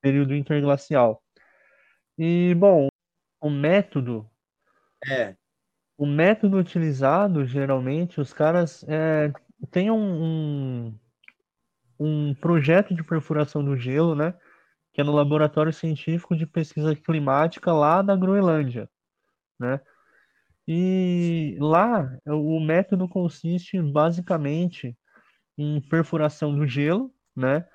Período 0.00 0.34
interglacial. 0.34 1.22
E, 2.18 2.54
bom, 2.54 2.88
o 3.40 3.50
método 3.50 4.28
É, 5.06 5.34
o 5.96 6.06
método 6.06 6.56
utilizado, 6.56 7.44
geralmente, 7.44 8.22
os 8.22 8.32
caras 8.32 8.82
é, 8.88 9.30
têm 9.70 9.90
um, 9.90 10.24
um, 10.24 10.98
um 11.98 12.34
projeto 12.34 12.94
de 12.94 13.04
perfuração 13.04 13.62
do 13.62 13.76
gelo, 13.76 14.14
né? 14.14 14.34
Que 14.94 15.02
é 15.02 15.04
no 15.04 15.12
Laboratório 15.12 15.72
Científico 15.74 16.34
de 16.34 16.46
Pesquisa 16.46 16.96
Climática 16.96 17.70
lá 17.70 18.00
da 18.00 18.16
Groenlândia, 18.16 18.88
né? 19.58 19.78
E 20.72 21.56
lá 21.58 22.16
o 22.28 22.60
método 22.60 23.08
consiste 23.08 23.82
basicamente 23.82 24.96
em 25.58 25.80
perfuração 25.80 26.54
do 26.54 26.64
gelo, 26.64 27.12
né? 27.34 27.66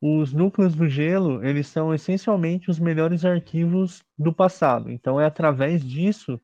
Os 0.00 0.32
núcleos 0.32 0.74
do 0.74 0.88
gelo, 0.88 1.44
eles 1.44 1.66
são 1.66 1.92
essencialmente 1.92 2.70
os 2.70 2.78
melhores 2.78 3.26
arquivos 3.26 4.02
do 4.16 4.32
passado. 4.32 4.90
Então 4.90 5.20
é 5.20 5.26
através 5.26 5.84
disso 5.84 6.40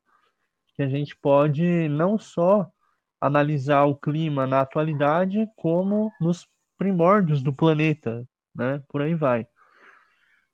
que 0.74 0.82
a 0.82 0.88
gente 0.88 1.16
pode 1.16 1.88
não 1.88 2.18
só 2.18 2.70
analisar 3.18 3.86
o 3.86 3.96
clima 3.96 4.46
na 4.46 4.60
atualidade, 4.60 5.48
como 5.56 6.12
nos 6.20 6.46
primórdios 6.76 7.42
do 7.42 7.54
planeta, 7.54 8.22
né? 8.54 8.82
Por 8.86 9.00
aí 9.00 9.14
vai. 9.14 9.46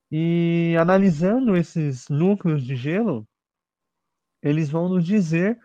E 0.09 0.77
analisando 0.79 1.57
esses 1.57 2.09
núcleos 2.09 2.63
de 2.63 2.77
gelo, 2.77 3.27
eles 4.43 4.69
vão 4.69 4.89
nos 4.89 5.05
dizer 5.05 5.59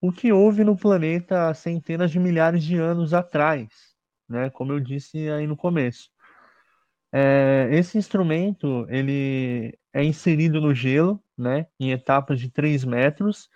o 0.00 0.10
que 0.10 0.32
houve 0.32 0.64
no 0.64 0.76
planeta 0.76 1.48
há 1.48 1.54
centenas 1.54 2.10
de 2.10 2.18
milhares 2.18 2.64
de 2.64 2.76
anos 2.76 3.14
atrás, 3.14 3.68
né? 4.28 4.50
Como 4.50 4.72
eu 4.72 4.80
disse 4.80 5.30
aí 5.30 5.46
no 5.46 5.56
começo. 5.56 6.10
É, 7.12 7.68
esse 7.70 7.98
instrumento 7.98 8.86
ele 8.88 9.78
é 9.92 10.02
inserido 10.02 10.60
no 10.60 10.74
gelo, 10.74 11.22
né? 11.36 11.66
Em 11.78 11.92
etapas 11.92 12.40
de 12.40 12.50
3 12.50 12.84
metros. 12.84 13.48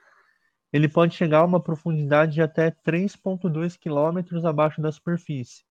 Ele 0.72 0.88
pode 0.88 1.14
chegar 1.14 1.38
a 1.38 1.44
uma 1.44 1.62
profundidade 1.62 2.34
de 2.34 2.42
até 2.42 2.70
3,2 2.70 3.76
quilômetros 3.78 4.44
abaixo 4.44 4.80
da 4.80 4.92
superfície 4.92 5.64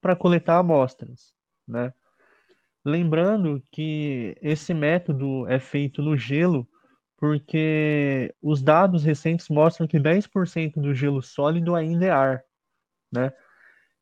para 0.00 0.16
coletar 0.16 0.58
amostras, 0.58 1.32
né? 1.66 1.92
Lembrando 2.84 3.62
que 3.70 4.36
esse 4.40 4.72
método 4.72 5.46
é 5.48 5.58
feito 5.58 6.02
no 6.02 6.16
gelo 6.16 6.68
porque 7.18 8.32
os 8.40 8.62
dados 8.62 9.02
recentes 9.04 9.48
mostram 9.48 9.88
que 9.88 9.98
10% 9.98 10.80
do 10.80 10.94
gelo 10.94 11.20
sólido 11.20 11.74
ainda 11.74 12.06
é 12.06 12.10
ar, 12.10 12.44
né? 13.12 13.32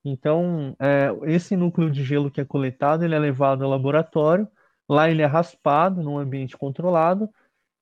Então, 0.04 0.76
é, 0.78 1.08
esse 1.24 1.56
núcleo 1.56 1.90
de 1.90 2.04
gelo 2.04 2.30
que 2.30 2.40
é 2.40 2.44
coletado, 2.44 3.04
ele 3.04 3.14
é 3.14 3.18
levado 3.18 3.64
ao 3.64 3.70
laboratório, 3.70 4.46
lá 4.88 5.10
ele 5.10 5.22
é 5.22 5.26
raspado 5.26 6.02
num 6.02 6.18
ambiente 6.18 6.56
controlado, 6.56 7.28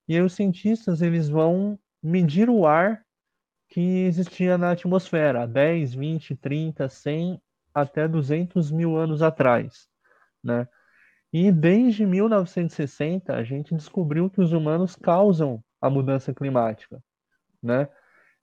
e 0.09 0.14
aí 0.14 0.23
os 0.23 0.35
cientistas 0.35 1.03
eles 1.03 1.29
vão 1.29 1.79
medir 2.03 2.49
o 2.49 2.64
ar 2.66 3.05
que 3.68 4.05
existia 4.05 4.57
na 4.57 4.70
atmosfera 4.70 5.47
10, 5.47 5.94
20, 5.94 6.37
30, 6.37 6.88
100 6.88 7.42
até 7.75 8.07
200 8.07 8.70
mil 8.70 8.97
anos 8.97 9.20
atrás, 9.20 9.88
né? 10.42 10.68
E 11.35 11.51
desde 11.51 12.07
1960 12.07 13.35
a 13.35 13.42
gente 13.42 13.75
descobriu 13.75 14.31
que 14.31 14.40
os 14.40 14.53
humanos 14.53 14.94
causam 14.94 15.61
a 15.81 15.90
mudança 15.90 16.33
climática, 16.33 17.03
né? 17.61 17.88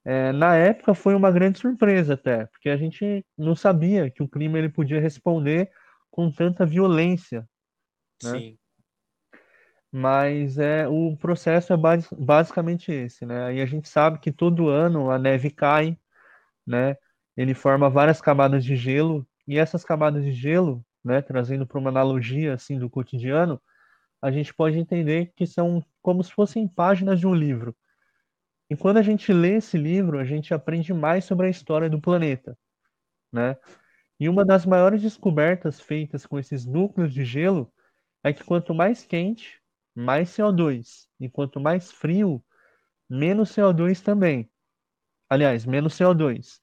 É, 0.04 0.34
na 0.34 0.58
época 0.58 0.93
foi 0.93 1.15
uma 1.15 1.32
grande 1.32 1.58
surpresa 1.58 2.15
até, 2.15 2.47
porque 2.47 2.69
a 2.69 2.75
gente 2.75 3.25
não 3.38 3.56
sabia 3.56 4.12
que 4.12 4.21
o 4.21 4.27
clima 4.27 4.58
ele 4.60 4.67
podia 4.67 4.99
responder 4.99 5.71
com 6.10 6.30
tanta 6.30 6.65
violência, 6.65 7.47
né? 8.21 8.30
Sim. 8.32 8.58
Mas 9.89 10.58
é, 10.58 10.86
o 10.86 11.15
processo 11.15 11.71
é 11.71 11.77
basicamente 12.19 12.91
esse, 12.91 13.25
né? 13.25 13.56
E 13.56 13.62
a 13.62 13.65
gente 13.65 13.88
sabe 13.88 14.19
que 14.19 14.34
todo 14.34 14.67
ano 14.67 15.10
a 15.10 15.17
neve 15.17 15.49
cai, 15.49 15.97
né? 16.67 16.97
Ele 17.38 17.54
forma 17.54 17.89
várias 17.89 18.19
camadas 18.19 18.65
de 18.65 18.75
gelo 18.75 19.25
e 19.47 19.58
essas 19.58 19.86
camadas 19.86 20.25
de 20.25 20.34
gelo 20.34 20.86
né, 21.03 21.21
trazendo 21.21 21.65
para 21.65 21.79
uma 21.79 21.89
analogia 21.89 22.53
assim 22.53 22.77
do 22.77 22.89
cotidiano, 22.89 23.61
a 24.21 24.31
gente 24.31 24.53
pode 24.53 24.77
entender 24.77 25.33
que 25.35 25.47
são 25.47 25.83
como 26.01 26.23
se 26.23 26.31
fossem 26.31 26.67
páginas 26.67 27.19
de 27.19 27.27
um 27.27 27.33
livro. 27.33 27.75
E 28.69 28.75
quando 28.75 28.97
a 28.97 29.01
gente 29.01 29.33
lê 29.33 29.55
esse 29.57 29.77
livro, 29.77 30.19
a 30.19 30.23
gente 30.23 30.53
aprende 30.53 30.93
mais 30.93 31.25
sobre 31.25 31.47
a 31.47 31.49
história 31.49 31.89
do 31.89 31.99
planeta, 31.99 32.57
né? 33.31 33.57
E 34.19 34.29
uma 34.29 34.45
das 34.45 34.65
maiores 34.65 35.01
descobertas 35.01 35.81
feitas 35.81 36.25
com 36.25 36.37
esses 36.37 36.65
núcleos 36.65 37.13
de 37.13 37.25
gelo 37.25 37.73
é 38.23 38.31
que 38.31 38.43
quanto 38.43 38.73
mais 38.73 39.03
quente, 39.03 39.59
mais 39.95 40.29
CO2, 40.29 41.07
e 41.19 41.27
quanto 41.27 41.59
mais 41.59 41.91
frio, 41.91 42.43
menos 43.09 43.51
CO2 43.51 44.01
também. 44.01 44.49
Aliás, 45.29 45.65
menos 45.65 45.95
CO2. 45.95 46.61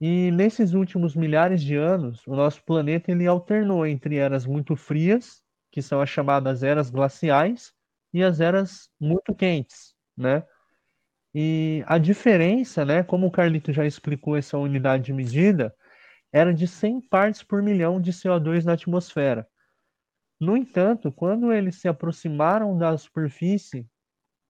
E 0.00 0.30
nesses 0.30 0.74
últimos 0.74 1.16
milhares 1.16 1.62
de 1.62 1.74
anos, 1.76 2.26
o 2.26 2.36
nosso 2.36 2.62
planeta 2.64 3.10
ele 3.10 3.26
alternou 3.26 3.86
entre 3.86 4.16
eras 4.16 4.44
muito 4.44 4.76
frias, 4.76 5.42
que 5.72 5.80
são 5.80 6.00
as 6.00 6.10
chamadas 6.10 6.62
eras 6.62 6.90
glaciais, 6.90 7.72
e 8.12 8.22
as 8.22 8.40
eras 8.40 8.90
muito 9.00 9.34
quentes, 9.34 9.94
né? 10.16 10.44
E 11.34 11.84
a 11.86 11.98
diferença, 11.98 12.84
né, 12.84 13.02
como 13.02 13.26
o 13.26 13.30
Carlito 13.30 13.72
já 13.72 13.86
explicou 13.86 14.36
essa 14.36 14.58
unidade 14.58 15.04
de 15.04 15.12
medida, 15.12 15.74
era 16.32 16.54
de 16.54 16.68
100 16.68 17.00
partes 17.00 17.42
por 17.42 17.62
milhão 17.62 18.00
de 18.00 18.12
CO2 18.12 18.64
na 18.64 18.74
atmosfera. 18.74 19.48
No 20.40 20.56
entanto, 20.56 21.12
quando 21.12 21.52
eles 21.52 21.76
se 21.80 21.88
aproximaram 21.88 22.76
da 22.76 22.96
superfície, 22.98 23.86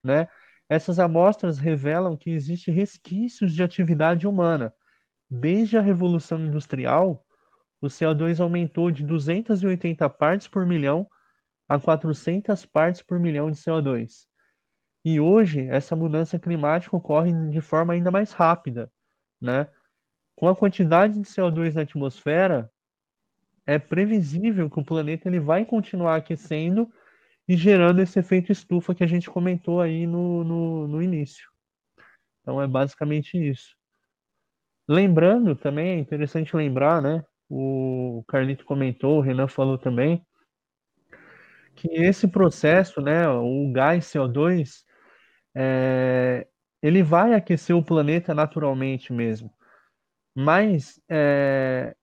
né, 0.05 0.29
essas 0.69 0.99
amostras 0.99 1.59
revelam 1.59 2.17
que 2.17 2.31
existem 2.31 2.75
resquícios 2.75 3.55
de 3.55 3.63
atividade 3.63 4.27
humana, 4.27 4.75
Desde 5.29 5.77
a 5.77 5.81
Revolução 5.81 6.39
Industrial, 6.41 7.25
o 7.81 7.87
CO2 7.87 8.41
aumentou 8.41 8.91
de 8.91 9.05
280 9.05 10.09
partes 10.11 10.47
por 10.47 10.65
milhão 10.65 11.07
a 11.69 11.79
400 11.79 12.65
partes 12.67 13.03
por 13.03 13.19
milhão 13.19 13.51
de 13.51 13.57
CO2. 13.57 14.27
E 15.05 15.21
hoje, 15.21 15.67
essa 15.69 15.95
mudança 15.95 16.39
climática 16.39 16.97
ocorre 16.97 17.33
de 17.51 17.61
forma 17.61 17.93
ainda 17.93 18.11
mais 18.11 18.33
rápida. 18.33 18.91
Né? 19.41 19.69
Com 20.35 20.49
a 20.49 20.57
quantidade 20.57 21.15
de 21.15 21.29
CO2 21.29 21.75
na 21.75 21.83
atmosfera, 21.83 22.71
é 23.67 23.79
previsível 23.79 24.71
que 24.71 24.79
o 24.79 24.85
planeta 24.85 25.29
ele 25.29 25.41
vai 25.41 25.65
continuar 25.65 26.17
aquecendo 26.17 26.91
e 27.49 27.57
gerando 27.57 28.01
esse 28.01 28.19
efeito 28.19 28.51
estufa 28.53 28.95
que 28.95 29.05
a 29.05 29.07
gente 29.07 29.31
comentou 29.31 29.81
aí 29.81 30.07
no, 30.07 30.45
no, 30.45 30.89
no 30.89 31.03
início. 31.03 31.49
Então, 32.41 32.63
é 32.63 32.67
basicamente 32.67 33.37
isso. 33.37 33.76
Lembrando 34.89 35.55
também, 35.57 35.91
é 35.91 35.99
interessante 35.99 36.57
lembrar, 36.57 37.01
né? 37.03 37.25
O 37.49 38.25
Carlito 38.29 38.65
comentou, 38.65 39.19
o 39.19 39.21
Renan 39.21 39.49
falou 39.49 39.79
também, 39.79 40.25
que 41.75 41.89
esse 41.93 42.27
processo, 42.29 43.01
né, 43.01 43.29
o 43.29 43.71
gás 43.73 44.07
CO2, 44.07 44.85
é, 45.55 46.47
ele 46.83 47.03
vai 47.03 47.35
aquecer 47.35 47.77
o 47.77 47.85
planeta 47.85 48.35
naturalmente 48.35 49.13
mesmo. 49.13 49.53
Mas 50.37 51.01
é, 51.11 51.95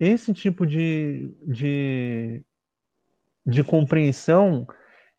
esse 0.00 0.34
tipo 0.34 0.66
de, 0.66 1.34
de, 1.46 2.44
de 3.44 3.62
compreensão 3.64 4.66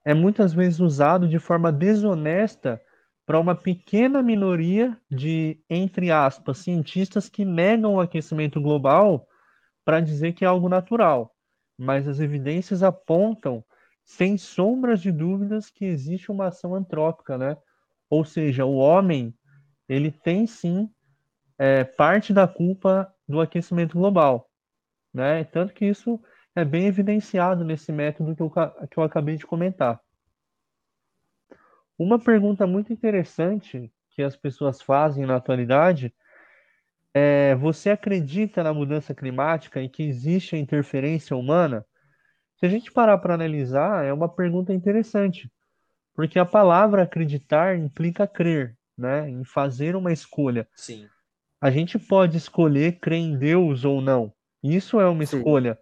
é 0.06 0.14
muitas 0.14 0.54
vezes 0.54 0.80
usado 0.80 1.28
de 1.28 1.40
forma 1.40 1.72
desonesta 1.72 2.82
para 3.28 3.38
uma 3.42 3.54
pequena 3.54 4.24
minoria 4.24 4.98
de, 5.12 5.62
entre 5.70 6.10
aspas, 6.10 6.60
cientistas 6.60 7.28
que 7.28 7.44
negam 7.44 7.96
o 7.96 8.00
aquecimento 8.00 8.62
global 8.62 9.28
para 9.84 10.00
dizer 10.00 10.32
que 10.32 10.46
é 10.46 10.48
algo 10.48 10.70
natural. 10.70 11.36
Mas 11.78 12.08
as 12.08 12.22
evidências 12.22 12.82
apontam, 12.82 13.66
sem 14.06 14.38
sombras 14.38 15.02
de 15.02 15.12
dúvidas, 15.12 15.70
que 15.70 15.84
existe 15.84 16.32
uma 16.32 16.48
ação 16.48 16.74
antrópica, 16.74 17.38
né? 17.38 17.58
Ou 18.10 18.24
seja, 18.24 18.64
o 18.64 18.78
homem 18.78 19.36
ele 19.90 20.10
tem 20.10 20.48
sim 20.48 20.90
é, 21.60 21.84
parte 21.84 22.34
da 22.34 22.48
culpa 22.48 23.14
do 23.28 23.42
aquecimento 23.42 23.98
global, 23.98 24.50
né? 25.14 25.44
Tanto 25.44 25.74
que 25.74 25.86
isso 25.86 26.18
é 26.56 26.64
bem 26.64 26.86
evidenciado 26.86 27.66
nesse 27.66 27.92
método 27.92 28.34
que 28.34 28.42
eu, 28.42 28.50
que 28.50 28.98
eu 28.98 29.04
acabei 29.04 29.36
de 29.36 29.46
comentar. 29.46 30.00
Uma 31.98 32.20
pergunta 32.20 32.68
muito 32.68 32.94
interessante 32.94 33.92
que 34.12 34.22
as 34.22 34.36
pessoas 34.36 34.82
fazem 34.82 35.26
na 35.26 35.36
atualidade 35.38 36.14
é: 37.14 37.56
você 37.56 37.90
acredita 37.90 38.64
na 38.64 38.74
mudança 38.74 39.16
climática 39.16 39.82
e 39.82 39.90
que 39.90 40.04
existe 40.04 40.56
a 40.56 40.60
interferência 40.60 41.36
humana? 41.36 41.86
Se 42.58 42.66
a 42.66 42.70
gente 42.70 42.92
parar 42.92 43.18
para 43.20 43.34
analisar, 43.34 44.06
é 44.06 44.14
uma 44.14 44.30
pergunta 44.30 44.74
interessante, 44.74 45.52
porque 46.16 46.40
a 46.40 46.46
palavra 46.46 47.04
acreditar 47.04 47.78
implica 47.78 48.28
crer, 48.28 48.78
né? 48.98 49.30
Em 49.30 49.44
fazer 49.44 49.96
uma 49.96 50.12
escolha. 50.12 50.68
Sim. 50.76 51.08
A 51.60 51.72
gente 51.72 51.98
pode 51.98 52.38
escolher 52.38 53.00
crer 53.00 53.20
em 53.20 53.38
Deus 53.38 53.84
ou 53.86 54.02
não. 54.02 54.32
Isso 54.64 55.00
é 55.00 55.08
uma 55.08 55.26
Sim. 55.26 55.38
escolha. 55.38 55.78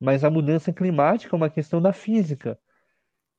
Mas 0.00 0.22
a 0.22 0.30
mudança 0.30 0.72
climática 0.72 1.34
é 1.34 1.38
uma 1.38 1.50
questão 1.50 1.80
da 1.80 1.92
física. 1.92 2.58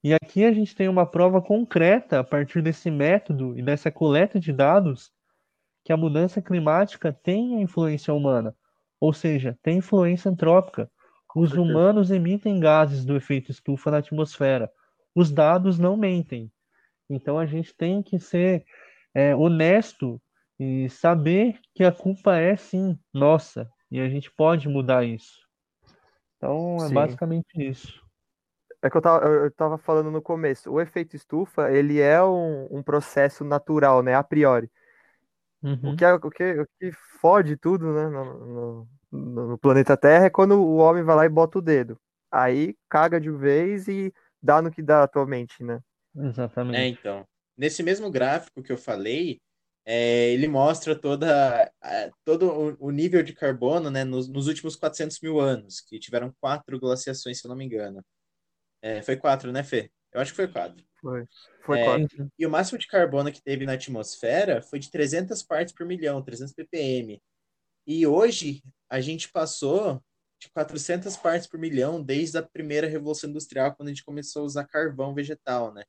E 0.03 0.13
aqui 0.13 0.45
a 0.45 0.51
gente 0.51 0.75
tem 0.75 0.87
uma 0.87 1.05
prova 1.05 1.41
concreta 1.41 2.19
a 2.19 2.23
partir 2.23 2.61
desse 2.61 2.89
método 2.91 3.57
e 3.57 3.61
dessa 3.61 3.91
coleta 3.91 4.39
de 4.39 4.53
dados 4.53 5.11
que 5.83 5.91
a 5.91 5.97
mudança 5.97 6.41
climática 6.41 7.11
tem 7.11 7.57
a 7.57 7.61
influência 7.61 8.13
humana, 8.13 8.55
ou 8.99 9.13
seja, 9.13 9.57
tem 9.63 9.77
influência 9.77 10.29
antrópica. 10.29 10.89
Os 11.35 11.53
humanos 11.53 12.09
emitem 12.09 12.59
gases 12.59 13.05
do 13.05 13.15
efeito 13.15 13.51
estufa 13.51 13.91
na 13.91 13.97
atmosfera. 13.97 14.71
Os 15.13 15.31
dados 15.31 15.77
não 15.77 15.95
mentem. 15.95 16.51
Então 17.09 17.37
a 17.39 17.45
gente 17.45 17.75
tem 17.75 18.01
que 18.01 18.19
ser 18.19 18.65
é, 19.13 19.35
honesto 19.35 20.21
e 20.59 20.89
saber 20.89 21.59
que 21.73 21.83
a 21.83 21.91
culpa 21.91 22.35
é 22.37 22.55
sim 22.55 22.97
nossa 23.13 23.69
e 23.89 23.99
a 23.99 24.09
gente 24.09 24.31
pode 24.31 24.67
mudar 24.67 25.05
isso. 25.05 25.47
Então 26.37 26.77
é 26.77 26.87
sim. 26.87 26.93
basicamente 26.93 27.47
isso. 27.55 28.06
É 28.81 28.89
que 28.89 28.97
eu 28.97 29.01
tava, 29.01 29.25
eu 29.25 29.51
tava 29.51 29.77
falando 29.77 30.11
no 30.11 30.21
começo, 30.21 30.71
o 30.71 30.79
efeito 30.79 31.15
estufa, 31.15 31.71
ele 31.71 31.99
é 31.99 32.23
um, 32.23 32.67
um 32.77 32.83
processo 32.83 33.43
natural, 33.43 34.03
né, 34.03 34.13
a 34.13 34.23
priori. 34.23 34.69
Uhum. 35.63 35.93
O, 35.93 35.95
que, 35.95 36.05
é, 36.05 36.13
o, 36.13 36.19
que, 36.29 36.61
o 36.61 36.67
que 36.79 36.91
fode 37.19 37.57
tudo, 37.57 37.91
né, 37.91 38.07
no, 38.07 38.87
no, 39.11 39.47
no, 39.49 39.57
planeta 39.57 39.97
Terra 39.97 40.25
é 40.25 40.29
quando 40.29 40.53
o 40.53 40.77
homem 40.77 41.03
vai 41.03 41.15
lá 41.15 41.25
e 41.25 41.29
bota 41.29 41.57
o 41.57 41.61
dedo. 41.61 41.99
Aí 42.31 42.75
caga 42.87 43.19
de 43.19 43.31
vez 43.31 43.87
e 43.87 44.13
dá 44.41 44.61
no 44.61 44.69
que 44.69 44.83
dá 44.83 45.03
atualmente, 45.03 45.63
né? 45.63 45.79
Exatamente. 46.15 46.77
É, 46.77 46.87
então. 46.87 47.25
Nesse 47.57 47.81
mesmo 47.81 48.11
gráfico 48.11 48.61
que 48.61 48.71
eu 48.71 48.77
falei, 48.77 49.39
é, 49.83 50.31
ele 50.31 50.47
mostra 50.47 50.95
toda, 50.95 51.71
todo 52.23 52.77
o 52.79 52.91
nível 52.91 53.23
de 53.23 53.33
carbono 53.33 53.89
né, 53.89 54.03
nos, 54.03 54.27
nos, 54.27 54.47
últimos 54.47 54.75
400 54.75 55.19
mil 55.21 55.39
anos, 55.39 55.79
que 55.79 55.97
tiveram 55.97 56.31
quatro 56.39 56.79
glaciações, 56.79 57.39
se 57.39 57.47
eu 57.47 57.49
não 57.49 57.55
me 57.55 57.65
engano. 57.65 58.03
É, 58.87 59.01
foi 59.01 59.17
quatro, 59.17 59.51
né, 59.51 59.63
Fê? 59.63 59.91
Eu 60.13 60.21
acho 60.21 60.31
que 60.31 60.37
foi 60.37 60.47
quatro. 60.47 60.81
Foi. 61.01 61.25
Foi 61.65 61.79
é, 61.79 61.83
quatro. 61.83 62.31
E 62.39 62.45
o 62.45 62.49
máximo 62.49 62.79
de 62.79 62.87
carbono 62.87 63.31
que 63.31 63.43
teve 63.43 63.65
na 63.65 63.73
atmosfera 63.73 64.61
foi 64.61 64.79
de 64.79 64.89
300 64.89 65.43
partes 65.43 65.73
por 65.73 65.85
milhão, 65.85 66.23
300 66.23 66.53
ppm. 66.53 67.21
E 67.85 68.07
hoje 68.07 68.63
a 68.89 69.01
gente 69.01 69.29
passou 69.29 70.01
de 70.39 70.49
400 70.51 71.17
partes 71.17 71.47
por 71.47 71.59
milhão 71.59 72.01
desde 72.01 72.37
a 72.37 72.43
primeira 72.43 72.87
revolução 72.87 73.29
industrial, 73.29 73.75
quando 73.75 73.87
a 73.89 73.91
gente 73.91 74.05
começou 74.05 74.43
a 74.43 74.45
usar 74.45 74.65
carvão 74.65 75.13
vegetal, 75.13 75.73
né? 75.73 75.83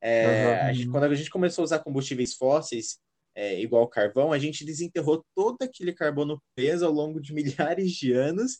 É, 0.00 0.46
uhum. 0.46 0.68
a 0.68 0.72
gente, 0.72 0.90
quando 0.90 1.04
a 1.04 1.14
gente 1.14 1.30
começou 1.30 1.62
a 1.62 1.66
usar 1.66 1.78
combustíveis 1.80 2.34
fósseis, 2.34 2.98
é, 3.34 3.60
igual 3.60 3.86
carvão, 3.88 4.32
a 4.32 4.38
gente 4.38 4.64
desenterrou 4.64 5.22
todo 5.34 5.58
aquele 5.62 5.92
carbono 5.92 6.42
preso 6.54 6.86
ao 6.86 6.92
longo 6.92 7.20
de 7.20 7.34
milhares 7.34 7.92
de 7.92 8.12
anos 8.12 8.58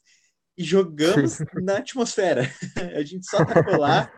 e 0.58 0.64
jogamos 0.64 1.38
na 1.62 1.78
atmosfera. 1.78 2.42
a 2.96 3.02
gente 3.04 3.24
só 3.26 3.44
tacou 3.44 3.78
lá 3.78 4.12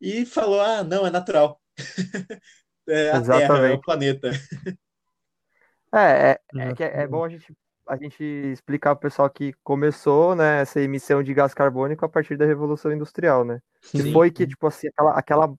e 0.00 0.24
falou: 0.24 0.60
ah, 0.60 0.82
não, 0.82 1.06
é 1.06 1.10
natural. 1.10 1.60
é 2.88 3.10
a 3.10 3.18
Exatamente. 3.18 3.48
Terra, 3.48 3.68
é 3.68 3.72
o 3.74 3.80
planeta. 3.80 4.30
É, 5.92 6.30
é, 6.30 6.40
é, 6.56 6.82
é, 6.82 7.02
é 7.02 7.06
bom 7.06 7.24
a 7.24 7.28
gente, 7.28 7.54
a 7.86 7.96
gente 7.96 8.24
explicar 8.24 8.96
para 8.96 9.06
o 9.06 9.10
pessoal 9.10 9.30
que 9.30 9.52
começou 9.62 10.34
né, 10.34 10.62
essa 10.62 10.80
emissão 10.80 11.22
de 11.22 11.34
gás 11.34 11.52
carbônico 11.52 12.04
a 12.04 12.08
partir 12.08 12.36
da 12.36 12.46
Revolução 12.46 12.90
Industrial, 12.90 13.44
né? 13.44 13.60
Sim. 13.82 14.02
Que 14.02 14.12
foi 14.12 14.30
que, 14.30 14.46
tipo 14.46 14.66
assim, 14.66 14.88
aquela, 14.88 15.18
aquela 15.18 15.54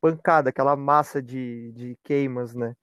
pancada, 0.00 0.50
aquela 0.50 0.76
massa 0.76 1.20
de, 1.20 1.72
de 1.72 1.98
queimas, 2.04 2.54
né? 2.54 2.74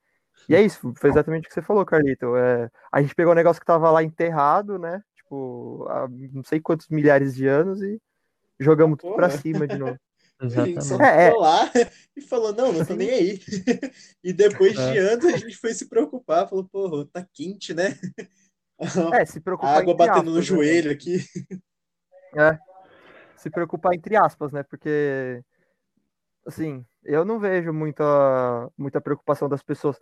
E 0.47 0.55
é 0.55 0.61
isso, 0.61 0.93
foi 0.97 1.09
exatamente 1.09 1.45
o 1.45 1.47
que 1.47 1.53
você 1.53 1.61
falou, 1.61 1.85
Carlito. 1.85 2.35
É, 2.35 2.69
a 2.91 3.01
gente 3.01 3.15
pegou 3.15 3.33
um 3.33 3.35
negócio 3.35 3.59
que 3.59 3.65
tava 3.65 3.89
lá 3.89 4.03
enterrado, 4.03 4.77
né? 4.77 5.01
Tipo, 5.27 5.85
há 5.89 6.07
não 6.07 6.41
sei 6.41 6.61
quantos 6.61 6.87
milhares 6.87 7.35
de 7.35 7.45
anos 7.45 7.81
e 7.81 8.01
jogamos 8.57 8.97
tudo 8.97 9.15
pra 9.15 9.29
cima 9.29 9.67
de 9.67 9.77
novo. 9.77 9.99
Exatamente. 10.39 10.77
A 10.77 10.81
gente 10.81 10.85
só 10.85 11.03
é, 11.03 11.27
é. 11.27 11.33
lá 11.33 11.71
e 12.15 12.21
falou, 12.21 12.53
não, 12.53 12.71
não 12.71 12.85
tô 12.85 12.95
nem 12.95 13.09
aí. 13.09 13.41
e 14.23 14.31
depois 14.31 14.77
é. 14.77 14.91
de 14.91 14.97
anos 14.99 15.25
a 15.25 15.37
gente 15.37 15.57
foi 15.57 15.73
se 15.73 15.89
preocupar, 15.89 16.47
falou, 16.47 16.63
pô, 16.71 17.05
tá 17.05 17.27
quente, 17.33 17.73
né? 17.73 17.97
É, 19.19 19.25
se 19.25 19.39
preocupar. 19.39 19.73
A 19.73 19.79
água 19.79 19.95
batendo 19.95 20.17
aspas, 20.17 20.33
no 20.33 20.35
né? 20.35 20.41
joelho 20.43 20.91
aqui. 20.91 21.17
É. 22.37 22.59
Se 23.35 23.49
preocupar 23.49 23.95
entre 23.95 24.15
aspas, 24.15 24.51
né? 24.51 24.61
Porque 24.61 25.41
assim, 26.45 26.85
eu 27.03 27.25
não 27.25 27.39
vejo 27.39 27.73
muita, 27.73 28.71
muita 28.77 29.01
preocupação 29.01 29.49
das 29.49 29.63
pessoas. 29.63 29.97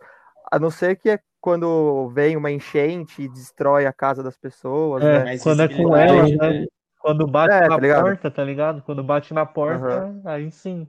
A 0.50 0.58
não 0.58 0.70
ser 0.70 0.96
que 0.96 1.10
é 1.10 1.20
quando 1.40 2.08
vem 2.08 2.36
uma 2.36 2.50
enchente 2.50 3.22
e 3.22 3.28
destrói 3.28 3.86
a 3.86 3.92
casa 3.92 4.22
das 4.22 4.36
pessoas. 4.36 5.02
É, 5.04 5.24
né? 5.24 5.38
quando 5.38 5.62
é 5.62 5.68
com 5.68 5.96
elas, 5.96 6.30
né? 6.32 6.66
Quando 6.98 7.24
bate 7.24 7.54
é, 7.54 7.68
na 7.68 7.78
tá 7.78 8.02
porta, 8.02 8.30
tá 8.32 8.42
ligado? 8.42 8.82
Quando 8.82 9.04
bate 9.04 9.32
na 9.32 9.46
porta, 9.46 10.06
uhum. 10.06 10.22
aí 10.24 10.50
sim. 10.50 10.88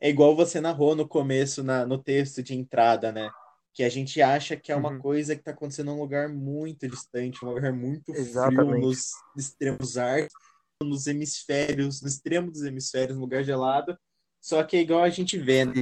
É 0.00 0.10
igual 0.10 0.34
você 0.34 0.60
narrou 0.60 0.96
no 0.96 1.06
começo, 1.06 1.62
na, 1.62 1.86
no 1.86 1.96
texto 1.96 2.42
de 2.42 2.52
entrada, 2.52 3.12
né? 3.12 3.30
Que 3.72 3.84
a 3.84 3.88
gente 3.88 4.20
acha 4.20 4.56
que 4.56 4.72
é 4.72 4.76
uma 4.76 4.90
uhum. 4.90 4.98
coisa 4.98 5.36
que 5.36 5.42
tá 5.44 5.52
acontecendo 5.52 5.92
em 5.92 5.94
um 5.94 6.00
lugar 6.00 6.28
muito 6.28 6.88
distante, 6.88 7.44
um 7.44 7.50
lugar 7.50 7.72
muito 7.72 8.12
Exatamente. 8.12 8.70
frio, 8.70 8.80
nos 8.80 9.12
extremos 9.36 9.96
árticos, 9.96 10.34
nos 10.82 11.06
hemisférios, 11.06 12.02
no 12.02 12.08
extremo 12.08 12.50
dos 12.50 12.64
hemisférios, 12.64 13.16
um 13.16 13.20
lugar 13.20 13.44
gelado. 13.44 13.96
Só 14.40 14.64
que 14.64 14.76
é 14.76 14.80
igual 14.80 15.04
a 15.04 15.10
gente 15.10 15.38
vê, 15.38 15.64
né? 15.64 15.72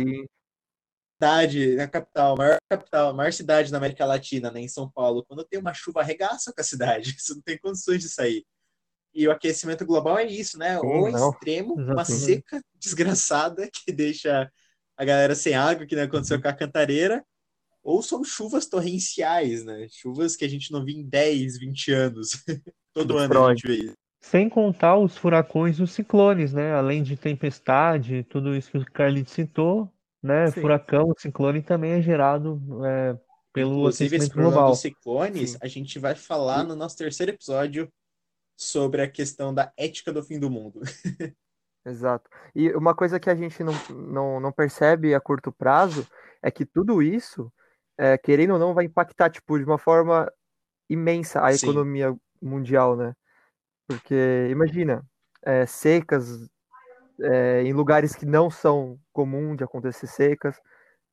Cidade, 1.21 1.75
na 1.77 1.87
capital, 1.87 2.35
maior 2.35 2.57
capital, 2.67 3.15
maior 3.15 3.33
cidade 3.33 3.71
da 3.71 3.77
América 3.77 4.07
Latina, 4.07 4.51
né, 4.51 4.61
em 4.61 4.69
São 4.69 4.91
Paulo, 4.91 5.23
quando 5.29 5.45
tem 5.45 5.61
uma 5.61 5.75
chuva, 5.75 6.01
arregaça 6.01 6.51
com 6.51 6.61
a 6.61 6.65
cidade, 6.65 7.15
você 7.21 7.35
não 7.35 7.43
tem 7.43 7.59
condições 7.59 8.01
de 8.01 8.09
sair. 8.09 8.47
E 9.13 9.29
o 9.29 9.31
aquecimento 9.31 9.85
global 9.85 10.17
é 10.19 10.25
isso, 10.25 10.57
né? 10.57 10.79
Ou 10.79 11.09
extremo, 11.09 11.75
uma 11.75 12.05
seca 12.05 12.63
desgraçada 12.77 13.69
que 13.69 13.93
deixa 13.93 14.49
a 14.97 15.05
galera 15.05 15.35
sem 15.35 15.55
água, 15.55 15.85
que 15.85 15.97
não 15.97 16.05
aconteceu 16.05 16.41
com 16.41 16.47
a 16.47 16.53
cantareira, 16.53 17.25
ou 17.83 18.03
são 18.03 18.23
chuvas 18.23 18.67
torrenciais, 18.67 19.65
né? 19.65 19.89
Chuvas 19.91 20.37
que 20.37 20.45
a 20.45 20.49
gente 20.49 20.71
não 20.71 20.85
via 20.85 20.97
em 20.97 21.03
10, 21.03 21.59
20 21.59 21.93
anos. 21.93 22.31
Todo 22.95 23.19
ano 23.19 23.47
a 23.47 23.55
gente 23.55 23.67
vê 23.67 23.75
isso. 23.85 23.95
Sem 24.21 24.49
contar 24.49 24.97
os 24.97 25.17
furacões 25.17 25.79
e 25.79 25.83
os 25.83 25.91
ciclones, 25.91 26.53
né? 26.53 26.73
Além 26.73 27.03
de 27.03 27.17
tempestade, 27.17 28.23
tudo 28.23 28.55
isso 28.55 28.71
que 28.71 28.79
o 28.79 28.85
Carlito 28.93 29.31
citou, 29.31 29.93
né? 30.23 30.51
Sim. 30.51 30.61
Furacão, 30.61 31.15
ciclone 31.17 31.63
também 31.63 31.93
é 31.93 32.03
gerado 32.03 32.61
é, 32.85 33.19
pelo 33.53 33.81
Inclusive, 33.81 34.17
esse 34.17 34.31
global. 34.31 34.71
dos 34.71 34.81
ciclones, 34.81 35.51
Sim. 35.53 35.59
a 35.61 35.67
gente 35.67 35.99
vai 35.99 36.15
falar 36.15 36.65
no 36.65 36.77
nosso 36.77 36.97
terceiro 36.97 37.33
episódio 37.33 37.91
sobre 38.57 39.03
a 39.03 39.11
questão 39.11 39.53
da 39.55 39.73
ética 39.77 40.13
do 40.13 40.23
fim 40.23 40.39
do 40.39 40.51
mundo. 40.51 40.81
Exato. 41.85 42.29
E 42.55 42.71
uma 42.73 42.95
coisa 42.95 43.19
que 43.19 43.31
a 43.31 43.35
gente 43.35 43.65
não, 43.65 43.73
não, 43.89 44.41
não 44.41 44.53
percebe 44.53 45.15
a 45.15 45.21
curto 45.21 45.51
prazo 45.51 46.07
é 46.43 46.51
que 46.51 46.67
tudo 46.67 47.03
isso, 47.03 47.51
é, 47.99 48.19
querendo 48.19 48.53
ou 48.53 48.59
não, 48.59 48.75
vai 48.75 48.85
impactar 48.85 49.31
tipo, 49.31 49.59
de 49.59 49.65
uma 49.65 49.79
forma 49.79 50.31
imensa 50.89 51.41
a 51.41 51.53
Sim. 51.53 51.67
economia 51.67 52.15
mundial, 52.41 52.97
né? 52.97 53.15
Porque 53.87 54.49
imagina, 54.51 55.03
é, 55.43 55.65
secas 55.67 56.49
é, 57.23 57.63
em 57.63 57.73
lugares 57.73 58.15
que 58.15 58.27
não 58.27 58.51
são 58.51 58.99
comum 59.13 59.55
de 59.55 59.65
acontecer 59.65 60.07
secas, 60.07 60.57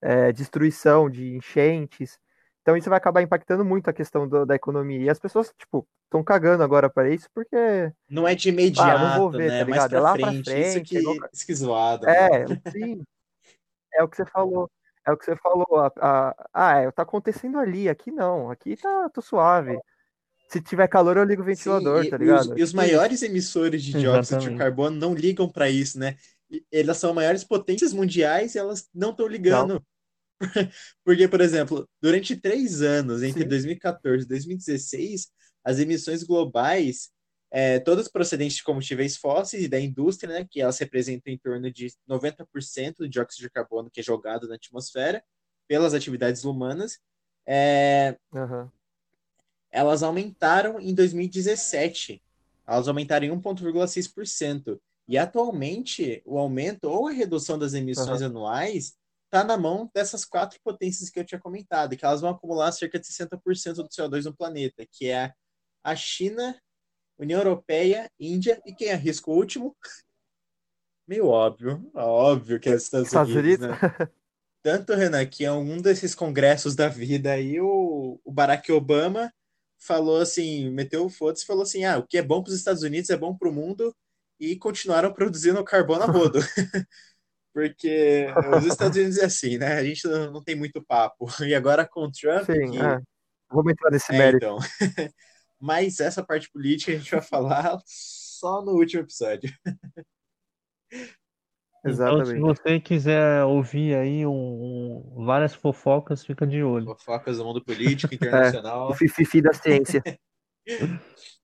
é, 0.01 0.31
destruição 0.31 1.09
de 1.09 1.35
enchentes. 1.35 2.19
Então 2.61 2.75
isso 2.75 2.89
vai 2.89 2.97
acabar 2.97 3.21
impactando 3.21 3.63
muito 3.63 3.89
a 3.89 3.93
questão 3.93 4.27
do, 4.27 4.45
da 4.45 4.55
economia. 4.55 5.01
E 5.01 5.09
as 5.09 5.19
pessoas, 5.19 5.53
tipo, 5.57 5.87
estão 6.05 6.23
cagando 6.23 6.63
agora 6.63 6.89
para 6.89 7.09
isso 7.09 7.29
porque. 7.33 7.55
Não 8.09 8.27
é 8.27 8.35
de 8.35 8.49
imediato, 8.49 8.89
ah, 8.89 9.09
não 9.09 9.17
vou 9.19 9.31
ver, 9.31 9.49
né? 9.49 9.59
tá 9.59 9.65
ligado? 9.65 9.95
é 9.95 9.99
lá 9.99 10.13
frente, 10.13 10.43
pra 10.43 10.53
frente. 10.53 10.67
Isso 10.67 10.81
que, 10.83 10.97
é 10.97 11.29
isso 11.33 11.45
que 11.45 11.55
zoado. 11.55 12.09
É, 12.09 12.45
sim. 12.71 13.01
É 13.93 14.03
o 14.03 14.07
que 14.07 14.17
você 14.17 14.25
falou. 14.25 14.69
É 15.05 15.11
o 15.11 15.17
que 15.17 15.25
você 15.25 15.35
falou. 15.37 15.67
Ah, 16.01 16.81
é, 16.81 16.91
tá 16.91 17.03
acontecendo 17.03 17.57
ali. 17.57 17.87
Aqui 17.87 18.11
não. 18.11 18.51
Aqui 18.51 18.75
tá 18.75 19.09
tô 19.13 19.21
suave. 19.21 19.79
Se 20.47 20.61
tiver 20.61 20.87
calor, 20.87 21.17
eu 21.17 21.25
ligo 21.25 21.41
o 21.41 21.45
ventilador, 21.45 22.03
Sim, 22.03 22.09
tá 22.09 22.17
ligado? 22.17 22.53
Os, 22.53 22.59
e 22.59 22.63
os 22.63 22.73
maiores 22.73 23.21
emissores 23.21 23.83
de 23.83 23.91
dióxido 23.91 24.39
de 24.39 24.55
carbono 24.55 24.95
não 24.97 25.13
ligam 25.13 25.49
para 25.49 25.69
isso, 25.69 25.99
né? 25.99 26.15
Elas 26.71 26.97
são 26.97 27.13
maiores 27.13 27.43
potências 27.43 27.91
mundiais 27.91 28.55
e 28.55 28.59
elas 28.59 28.87
não 28.93 29.11
estão 29.11 29.27
ligando. 29.27 29.73
Não. 29.73 29.83
Porque, 31.03 31.27
por 31.27 31.41
exemplo, 31.41 31.89
durante 32.01 32.35
três 32.37 32.81
anos, 32.81 33.23
entre 33.23 33.43
Sim. 33.43 33.49
2014 33.49 34.23
e 34.23 34.27
2016, 34.27 35.27
as 35.65 35.79
emissões 35.79 36.23
globais, 36.23 37.09
é, 37.51 37.79
todas 37.79 38.07
procedentes 38.07 38.57
de 38.57 38.63
combustíveis 38.63 39.17
fósseis 39.17 39.63
e 39.63 39.67
da 39.67 39.79
indústria, 39.79 40.33
né, 40.33 40.47
que 40.49 40.61
elas 40.61 40.77
representam 40.77 41.33
em 41.33 41.37
torno 41.37 41.69
de 41.69 41.91
90% 42.09 42.95
do 42.99 43.09
dióxido 43.09 43.41
de 43.41 43.49
carbono 43.49 43.89
que 43.91 43.99
é 43.99 44.03
jogado 44.03 44.47
na 44.47 44.55
atmosfera 44.55 45.21
pelas 45.67 45.93
atividades 45.93 46.45
humanas, 46.45 46.99
é, 47.45 48.15
uhum 48.31 48.69
elas 49.71 50.03
aumentaram 50.03 50.79
em 50.79 50.93
2017. 50.93 52.21
Elas 52.65 52.87
aumentaram 52.87 53.25
em 53.25 53.31
1,6%. 53.31 54.79
E 55.07 55.17
atualmente, 55.17 56.21
o 56.25 56.37
aumento 56.37 56.85
ou 56.85 57.07
a 57.07 57.11
redução 57.11 57.57
das 57.57 57.73
emissões 57.73 58.21
uhum. 58.21 58.27
anuais 58.27 58.95
está 59.25 59.43
na 59.43 59.57
mão 59.57 59.89
dessas 59.93 60.25
quatro 60.25 60.59
potências 60.63 61.09
que 61.09 61.19
eu 61.19 61.25
tinha 61.25 61.39
comentado, 61.39 61.95
que 61.95 62.05
elas 62.05 62.21
vão 62.21 62.29
acumular 62.29 62.71
cerca 62.71 62.99
de 62.99 63.07
60% 63.07 63.75
do 63.75 63.89
CO2 63.89 64.25
no 64.25 64.35
planeta, 64.35 64.85
que 64.89 65.09
é 65.09 65.33
a 65.83 65.95
China, 65.95 66.59
União 67.17 67.39
Europeia, 67.39 68.09
Índia 68.19 68.61
e 68.65 68.73
quem 68.73 68.91
arrisca 68.91 69.31
o 69.31 69.35
último? 69.35 69.75
meio 71.07 71.27
óbvio, 71.27 71.89
óbvio 71.93 72.59
que 72.59 72.69
é 72.69 72.75
os 72.75 72.83
Estados, 72.83 73.07
Estados 73.07 73.33
Unidos, 73.33 73.65
Unidos? 73.65 73.81
né? 73.81 74.09
Tanto, 74.61 74.93
Renan, 74.93 75.25
que 75.25 75.45
em 75.45 75.49
um 75.49 75.81
desses 75.81 76.13
congressos 76.13 76.75
da 76.75 76.89
vida 76.89 77.31
aí, 77.31 77.61
o, 77.61 78.19
o 78.23 78.31
Barack 78.31 78.69
Obama 78.71 79.31
falou 79.79 80.19
assim, 80.21 80.69
meteu 80.69 81.05
o 81.05 81.09
foda-se 81.09 81.43
e 81.43 81.47
falou 81.47 81.63
assim, 81.63 81.83
ah, 81.85 81.97
o 81.97 82.05
que 82.07 82.17
é 82.17 82.21
bom 82.21 82.41
para 82.41 82.51
os 82.51 82.57
Estados 82.57 82.83
Unidos 82.83 83.09
é 83.09 83.17
bom 83.17 83.35
para 83.35 83.49
o 83.49 83.53
mundo 83.53 83.95
e 84.39 84.55
continuaram 84.57 85.11
produzindo 85.13 85.63
carbono 85.63 86.03
a 86.03 86.07
rodo. 86.07 86.39
Porque 87.53 88.27
os 88.55 88.65
Estados 88.65 88.95
Unidos 88.97 89.17
é 89.17 89.25
assim, 89.25 89.57
né? 89.57 89.73
A 89.73 89.83
gente 89.83 90.07
não, 90.07 90.31
não 90.31 90.43
tem 90.43 90.55
muito 90.55 90.83
papo. 90.83 91.25
E 91.41 91.55
agora 91.55 91.87
com 91.87 92.01
o 92.01 92.11
Trump, 92.11 92.45
Sim, 92.45 92.71
que... 92.71 92.77
é. 92.77 92.99
Vamos 93.49 93.71
entrar 93.71 93.89
nesse 93.89 94.13
É, 94.13 94.17
mérito. 94.17 94.45
então. 94.45 94.57
Mas 95.59 95.99
essa 95.99 96.23
parte 96.23 96.51
política 96.51 96.91
a 96.91 96.95
gente 96.95 97.09
vai 97.09 97.21
falar 97.21 97.79
só 97.85 98.61
no 98.61 98.73
último 98.73 99.01
episódio. 99.01 99.51
Então, 101.89 102.25
se 102.25 102.31
Exatamente. 102.33 102.39
você 102.41 102.79
quiser 102.79 103.43
ouvir 103.43 103.95
aí 103.95 104.25
um- 104.25 104.31
um- 105.15 105.25
várias 105.25 105.53
fofocas, 105.53 106.25
fica 106.25 106.45
de 106.45 106.61
olho. 106.63 106.85
Fofocas 106.85 107.37
do 107.37 107.45
mundo 107.45 107.63
político 108.07 108.13
internacional. 108.13 108.89
O 108.89 108.93
fififi 108.93 109.41
da 109.41 109.53
ciência. 109.53 110.01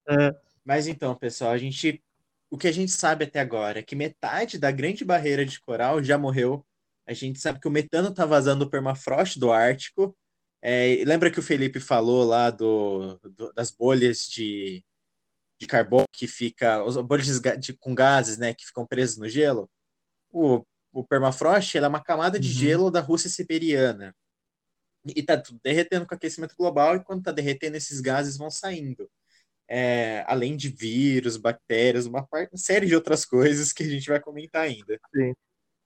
É, 0.10 0.36
Mas 0.66 0.86
então, 0.88 1.16
pessoal, 1.16 1.52
a 1.52 1.58
gente, 1.58 2.04
o 2.52 2.58
que 2.58 2.68
a 2.68 2.72
gente 2.74 2.92
sabe 2.92 3.24
até 3.24 3.40
agora 3.40 3.80
é 3.80 3.84
que 3.84 3.96
metade 3.96 4.58
da 4.58 4.70
grande 4.70 5.06
barreira 5.06 5.46
de 5.46 5.62
coral 5.62 6.04
já 6.04 6.18
morreu. 6.18 6.66
A 7.08 7.14
gente 7.14 7.40
sabe 7.40 7.60
que 7.60 7.68
o 7.68 7.72
metano 7.72 8.10
está 8.10 8.26
vazando 8.26 8.66
do 8.66 8.70
permafrost 8.70 9.40
do 9.40 9.52
Ártico. 9.52 10.14
É, 10.62 10.90
e 10.96 11.06
lembra 11.06 11.32
que 11.32 11.40
o 11.40 11.44
Felipe 11.44 11.80
falou 11.80 12.24
lá 12.26 12.50
do, 12.50 13.18
do- 13.20 13.54
das 13.54 13.72
bolhas 13.72 14.28
de, 14.28 14.84
de 15.60 15.68
carbono 15.68 16.06
que 16.12 16.28
fica, 16.28 16.84
os 16.84 16.96
bolhas 16.98 17.26
de 17.28 17.58
de- 17.58 17.74
com 17.78 17.94
gases, 17.96 18.38
né, 18.38 18.54
que 18.54 18.66
ficam 18.66 18.86
presos 18.86 19.18
no 19.18 19.28
gelo? 19.30 19.70
O, 20.34 20.66
o 20.92 21.04
permafrost 21.06 21.78
é 21.78 21.88
uma 21.88 22.04
camada 22.04 22.40
de 22.40 22.48
Uhum. 22.50 22.54
gelo 22.54 22.92
da 22.92 23.00
Rússia 23.00 23.30
siberiana. 23.30 24.14
E 25.06 25.22
tá 25.22 25.38
tudo 25.38 25.60
derretendo 25.64 26.06
com 26.06 26.14
o 26.14 26.18
aquecimento 26.18 26.56
global, 26.58 26.96
e 26.96 27.04
quando 27.04 27.24
tá 27.24 27.32
derretendo, 27.32 27.78
esses 27.78 28.02
gases 28.02 28.38
vão 28.38 28.50
saindo 28.50 29.10
é, 29.68 30.24
além 30.28 30.56
de 30.56 30.70
vírus, 30.70 31.38
bactérias, 31.38 32.06
uma, 32.06 32.28
uma 32.32 32.48
série 32.58 32.86
de 32.86 32.96
outras 32.96 33.26
coisas 33.26 33.72
que 33.74 33.84
a 33.84 33.90
gente 33.90 34.10
vai 34.10 34.20
comentar 34.20 34.64
ainda. 34.64 35.00
Sim. 35.16 35.34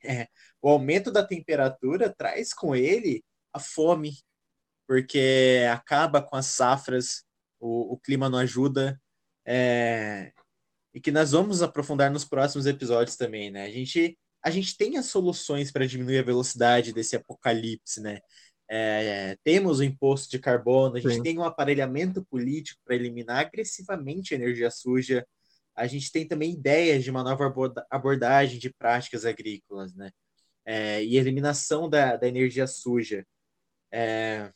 É, 0.04 0.28
o 0.62 0.70
aumento 0.70 1.12
da 1.12 1.26
temperatura 1.26 2.14
traz 2.16 2.54
com 2.54 2.76
ele 2.76 3.24
a 3.54 3.60
fome, 3.60 4.18
porque 4.88 5.62
acaba 5.72 6.22
com 6.22 6.36
as 6.36 6.48
safras, 6.48 7.24
o, 7.60 7.94
o 7.94 7.98
clima 7.98 8.30
não 8.30 8.40
ajuda, 8.40 9.00
é, 9.46 10.32
e 10.94 11.02
que 11.02 11.12
nós 11.12 11.32
vamos 11.32 11.62
aprofundar 11.62 12.12
nos 12.12 12.26
próximos 12.26 12.66
episódios 12.66 13.16
também, 13.16 13.50
né? 13.50 13.64
A 13.66 13.70
gente, 13.70 14.18
a 14.48 14.50
gente 14.50 14.78
tem 14.78 14.96
as 14.96 15.08
soluções 15.08 15.72
para 15.74 15.86
diminuir 15.86 16.20
a 16.20 16.24
velocidade 16.24 16.94
desse 16.94 17.18
apocalipse, 17.18 18.00
né? 18.00 18.20
É, 18.70 19.38
temos 19.44 19.80
o 19.80 19.84
imposto 19.84 20.30
de 20.30 20.40
carbono, 20.40 20.96
a 20.96 21.02
gente 21.02 21.16
Sim. 21.16 21.24
tem 21.24 21.38
um 21.38 21.44
aparelhamento 21.44 22.26
político 22.26 22.80
para 22.86 22.96
eliminar 22.96 23.40
agressivamente 23.40 24.34
a 24.34 24.38
energia 24.38 24.72
suja, 24.72 25.28
a 25.76 25.86
gente 25.86 26.10
tem 26.14 26.26
também 26.26 26.54
ideias 26.54 27.04
de 27.04 27.12
uma 27.12 27.24
nova 27.24 27.46
aborda- 27.46 27.86
abordagem 27.90 28.58
de 28.58 28.74
práticas 28.74 29.26
agrícolas, 29.26 29.94
né? 29.94 30.12
É, 30.66 31.04
e 31.04 31.18
eliminação 31.18 31.90
da, 31.90 32.16
da 32.16 32.28
energia 32.28 32.68
suja. 32.68 33.28
É, 33.92 34.50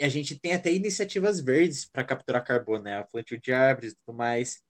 e 0.00 0.04
a 0.04 0.08
gente 0.08 0.38
tem 0.38 0.54
até 0.54 0.72
iniciativas 0.72 1.40
verdes 1.40 1.84
para 1.84 2.04
capturar 2.04 2.42
carbono, 2.42 2.84
né? 2.84 2.96
A 2.96 3.04
plantio 3.04 3.38
de 3.38 3.52
árvores 3.52 3.92
e 3.92 3.96
tudo 3.96 4.16
mais. 4.16 4.62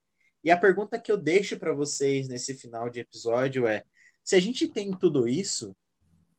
E 0.42 0.50
a 0.50 0.57
pergunta 0.57 0.98
que 0.98 1.12
eu 1.12 1.16
deixo 1.16 1.57
para 1.57 1.72
vocês 1.72 2.26
nesse 2.26 2.54
final 2.54 2.90
de 2.90 2.98
episódio 2.98 3.64
é: 3.66 3.85
se 4.29 4.37
a 4.37 4.41
gente 4.41 4.69
tem 4.69 4.91
tudo 4.91 5.27
isso, 5.27 5.75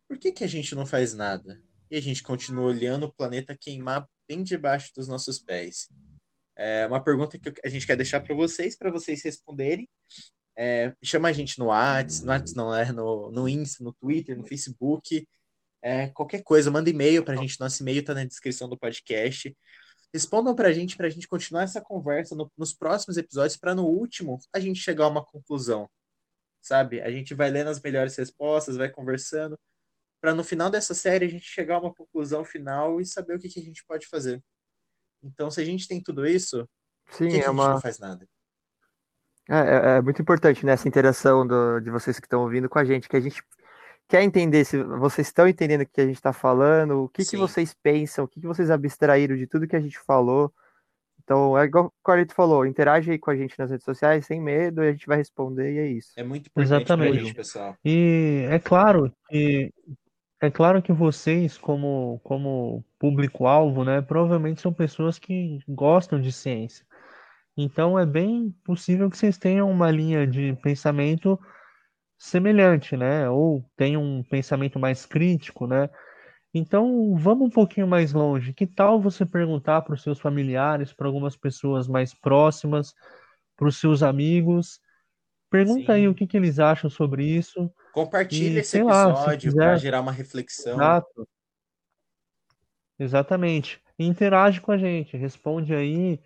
por 0.07 0.19
que, 0.19 0.31
que 0.31 0.43
a 0.43 0.47
gente 0.47 0.75
não 0.75 0.85
faz 0.85 1.15
nada? 1.15 1.59
E 1.89 1.97
a 1.97 1.99
gente 1.99 2.21
continua 2.21 2.65
olhando 2.65 3.07
o 3.07 3.11
planeta 3.11 3.57
queimar 3.59 4.07
bem 4.27 4.43
debaixo 4.43 4.91
dos 4.95 5.07
nossos 5.07 5.39
pés? 5.39 5.89
É 6.55 6.85
uma 6.85 7.03
pergunta 7.03 7.39
que 7.39 7.51
a 7.65 7.67
gente 7.67 7.87
quer 7.87 7.95
deixar 7.97 8.19
para 8.19 8.35
vocês, 8.35 8.77
para 8.77 8.91
vocês 8.91 9.23
responderem. 9.23 9.89
É, 10.55 10.93
chama 11.03 11.29
a 11.29 11.33
gente 11.33 11.57
no 11.57 11.69
Whats, 11.69 12.21
no 12.21 12.31
Whats 12.31 12.53
não, 12.53 12.75
é 12.75 12.91
no, 12.91 13.31
no 13.31 13.49
Insta, 13.49 13.83
no 13.83 13.91
Twitter, 13.91 14.37
no 14.37 14.45
Facebook. 14.45 15.27
É, 15.81 16.09
qualquer 16.09 16.43
coisa, 16.43 16.69
manda 16.69 16.91
e-mail 16.91 17.25
para 17.25 17.33
a 17.33 17.37
gente. 17.37 17.59
Nosso 17.59 17.81
e-mail 17.81 18.01
está 18.01 18.13
na 18.13 18.23
descrição 18.23 18.69
do 18.69 18.77
podcast. 18.77 19.57
Respondam 20.13 20.53
para 20.53 20.67
a 20.67 20.71
gente, 20.71 20.95
para 20.95 21.07
a 21.07 21.09
gente 21.09 21.27
continuar 21.27 21.63
essa 21.63 21.81
conversa 21.81 22.35
no- 22.35 22.51
nos 22.55 22.71
próximos 22.71 23.17
episódios, 23.17 23.57
para 23.57 23.73
no 23.73 23.87
último 23.87 24.37
a 24.53 24.59
gente 24.59 24.79
chegar 24.79 25.05
a 25.05 25.09
uma 25.09 25.25
conclusão. 25.25 25.89
Sabe? 26.61 27.01
A 27.01 27.09
gente 27.09 27.33
vai 27.33 27.49
lendo 27.49 27.69
as 27.69 27.81
melhores 27.81 28.15
respostas, 28.15 28.75
vai 28.77 28.89
conversando, 28.89 29.57
para 30.21 30.33
no 30.33 30.43
final 30.43 30.69
dessa 30.69 30.93
série 30.93 31.25
a 31.25 31.29
gente 31.29 31.45
chegar 31.45 31.75
a 31.75 31.79
uma 31.79 31.93
conclusão 31.93 32.43
final 32.43 32.99
e 32.99 33.05
saber 33.05 33.35
o 33.35 33.39
que, 33.39 33.47
que 33.49 33.59
a 33.59 33.63
gente 33.63 33.85
pode 33.85 34.07
fazer. 34.07 34.43
Então, 35.23 35.49
se 35.49 35.61
a 35.61 35.65
gente 35.65 35.87
tem 35.87 36.01
tudo 36.01 36.25
isso, 36.25 36.67
Sim, 37.11 37.27
que, 37.27 37.31
que 37.31 37.35
é 37.35 37.39
a 37.39 37.41
gente 37.41 37.49
uma. 37.49 37.69
não 37.73 37.81
faz 37.81 37.99
nada? 37.99 38.27
É, 39.49 39.55
é- 39.57 39.97
é 39.97 40.01
muito 40.01 40.21
importante 40.21 40.65
nessa 40.65 40.87
interação 40.87 41.45
do- 41.47 41.79
de 41.79 41.89
vocês 41.89 42.19
que 42.19 42.25
estão 42.25 42.41
ouvindo 42.41 42.69
com 42.69 42.77
a 42.77 42.85
gente, 42.85 43.09
que 43.09 43.15
a 43.17 43.19
gente 43.19 43.41
quer 44.07 44.21
entender 44.21 44.63
se 44.65 44.81
vocês 44.83 45.27
estão 45.27 45.47
entendendo 45.47 45.81
o 45.81 45.85
que 45.87 46.01
a 46.01 46.05
gente 46.05 46.15
está 46.17 46.33
falando, 46.33 47.03
o 47.03 47.09
que, 47.09 47.23
que 47.25 47.37
vocês 47.37 47.73
pensam, 47.73 48.25
o 48.25 48.27
que, 48.27 48.39
que 48.41 48.47
vocês 48.47 48.69
abstraíram 48.69 49.35
de 49.35 49.47
tudo 49.47 49.67
que 49.67 49.75
a 49.75 49.81
gente 49.81 49.97
falou. 49.99 50.53
Então, 51.29 51.55
é 51.55 51.65
igual 51.65 51.85
o 51.85 52.03
Carlito 52.03 52.33
falou, 52.33 52.65
interage 52.65 53.11
aí 53.11 53.19
com 53.19 53.29
a 53.29 53.35
gente 53.35 53.53
nas 53.59 53.69
redes 53.69 53.85
sociais, 53.85 54.25
sem 54.25 54.41
medo, 54.41 54.83
e 54.83 54.87
a 54.87 54.91
gente 54.91 55.05
vai 55.05 55.17
responder, 55.17 55.75
e 55.75 55.77
é 55.77 55.85
isso. 55.85 56.09
É 56.17 56.23
muito 56.23 56.47
importante 56.47 56.73
Exatamente. 56.73 57.19
gente, 57.19 57.35
pessoal. 57.35 57.77
E 57.85 58.47
é 58.49 58.57
claro 58.57 59.13
que 59.29 59.71
é 60.41 60.49
claro 60.49 60.81
que 60.81 60.91
vocês, 60.91 61.55
como, 61.55 62.19
como 62.23 62.83
público-alvo, 62.97 63.85
né, 63.85 64.01
provavelmente 64.01 64.59
são 64.59 64.73
pessoas 64.73 65.19
que 65.19 65.59
gostam 65.67 66.19
de 66.19 66.31
ciência. 66.31 66.83
Então 67.55 67.99
é 67.99 68.07
bem 68.07 68.51
possível 68.65 69.07
que 69.07 69.15
vocês 69.15 69.37
tenham 69.37 69.69
uma 69.69 69.91
linha 69.91 70.25
de 70.25 70.57
pensamento 70.63 71.39
semelhante, 72.17 72.97
né? 72.97 73.29
Ou 73.29 73.63
tenham 73.77 74.01
um 74.01 74.23
pensamento 74.23 74.79
mais 74.79 75.05
crítico, 75.05 75.67
né? 75.67 75.89
Então 76.53 77.15
vamos 77.15 77.47
um 77.47 77.49
pouquinho 77.49 77.87
mais 77.87 78.11
longe. 78.11 78.53
Que 78.53 78.65
tal 78.65 78.99
você 78.99 79.25
perguntar 79.25 79.81
para 79.81 79.93
os 79.93 80.01
seus 80.01 80.19
familiares, 80.19 80.91
para 80.91 81.07
algumas 81.07 81.35
pessoas 81.35 81.87
mais 81.87 82.13
próximas, 82.13 82.93
para 83.55 83.67
os 83.67 83.77
seus 83.77 84.01
amigos? 84.01 84.79
Pergunta 85.49 85.93
aí 85.93 86.01
Sim. 86.01 86.07
o 86.07 86.13
que 86.13 86.27
que 86.27 86.37
eles 86.37 86.59
acham 86.59 86.89
sobre 86.89 87.25
isso. 87.25 87.71
Compartilhe 87.91 88.59
esse 88.59 88.77
episódio 88.77 89.53
para 89.53 89.77
gerar 89.77 90.01
uma 90.01 90.11
reflexão. 90.11 90.73
Exato. 90.73 91.27
Exatamente. 92.99 93.81
E 93.97 94.05
Interage 94.05 94.61
com 94.61 94.71
a 94.71 94.77
gente, 94.77 95.17
responde 95.17 95.73
aí, 95.73 96.19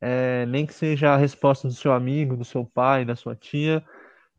é, 0.00 0.44
nem 0.46 0.66
que 0.66 0.74
seja 0.74 1.14
a 1.14 1.16
resposta 1.16 1.68
do 1.68 1.74
seu 1.74 1.92
amigo, 1.92 2.36
do 2.36 2.44
seu 2.44 2.64
pai, 2.64 3.04
da 3.04 3.14
sua 3.14 3.36
tia, 3.36 3.84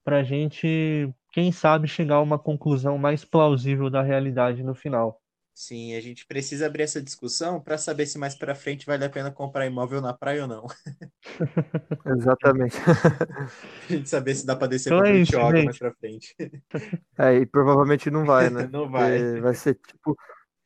para 0.03 0.17
a 0.17 0.23
gente, 0.23 1.11
quem 1.31 1.51
sabe, 1.51 1.87
chegar 1.87 2.15
a 2.15 2.21
uma 2.21 2.37
conclusão 2.37 2.97
mais 2.97 3.25
plausível 3.25 3.89
da 3.89 4.01
realidade 4.01 4.63
no 4.63 4.75
final. 4.75 5.21
Sim, 5.55 5.95
a 5.95 6.01
gente 6.01 6.25
precisa 6.27 6.65
abrir 6.67 6.83
essa 6.83 7.01
discussão 7.01 7.61
para 7.61 7.77
saber 7.77 8.05
se 8.05 8.17
mais 8.17 8.35
para 8.35 8.53
frente 8.53 8.85
vale 8.85 9.05
a 9.05 9.09
pena 9.09 9.31
comprar 9.31 9.65
imóvel 9.65 10.01
na 10.01 10.13
praia 10.13 10.41
ou 10.41 10.47
não. 10.49 10.67
Exatamente. 12.05 12.75
A 13.89 13.93
gente 13.93 14.09
saber 14.09 14.35
se 14.35 14.45
dá 14.45 14.55
para 14.55 14.67
descer 14.67 14.89
Então 14.89 14.99
para 14.99 15.09
é 15.09 15.13
Bertioga 15.13 15.55
gente. 15.57 15.65
mais 15.65 15.77
para 15.79 15.93
frente. 15.93 16.35
É, 17.17 17.33
e 17.35 17.45
provavelmente 17.45 18.11
não 18.11 18.25
vai, 18.25 18.49
né? 18.49 18.67
Não 18.67 18.89
vai. 18.91 19.17
Porque 19.17 19.39
vai 19.39 19.53
ser, 19.55 19.75
tipo, 19.75 20.17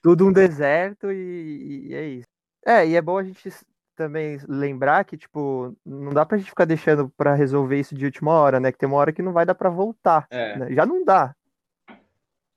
tudo 0.02 0.26
um 0.26 0.32
deserto 0.34 1.12
e, 1.12 1.90
e 1.90 1.94
é 1.94 2.08
isso. 2.08 2.28
É, 2.66 2.88
e 2.88 2.96
é 2.96 3.02
bom 3.02 3.20
a 3.20 3.24
gente 3.24 3.54
também 3.96 4.40
lembrar 4.48 5.06
que, 5.06 5.16
tipo, 5.16 5.78
não 5.86 6.12
dá 6.12 6.26
pra 6.26 6.40
gente 6.40 6.50
ficar 6.50 6.66
deixando 6.66 7.08
pra 7.10 7.36
resolver 7.36 7.80
isso 7.80 7.94
de 7.94 8.06
última 8.06 8.32
hora, 8.32 8.60
né? 8.60 8.72
Que 8.72 8.80
tem 8.80 8.90
uma 8.90 8.98
hora 8.98 9.14
que 9.14 9.22
não 9.22 9.32
vai 9.32 9.46
dar 9.46 9.54
pra 9.54 9.70
voltar, 9.70 10.26
É, 10.32 10.58
né? 10.58 10.74
Já 10.74 10.88
não 10.88 11.06
dá, 11.06 11.36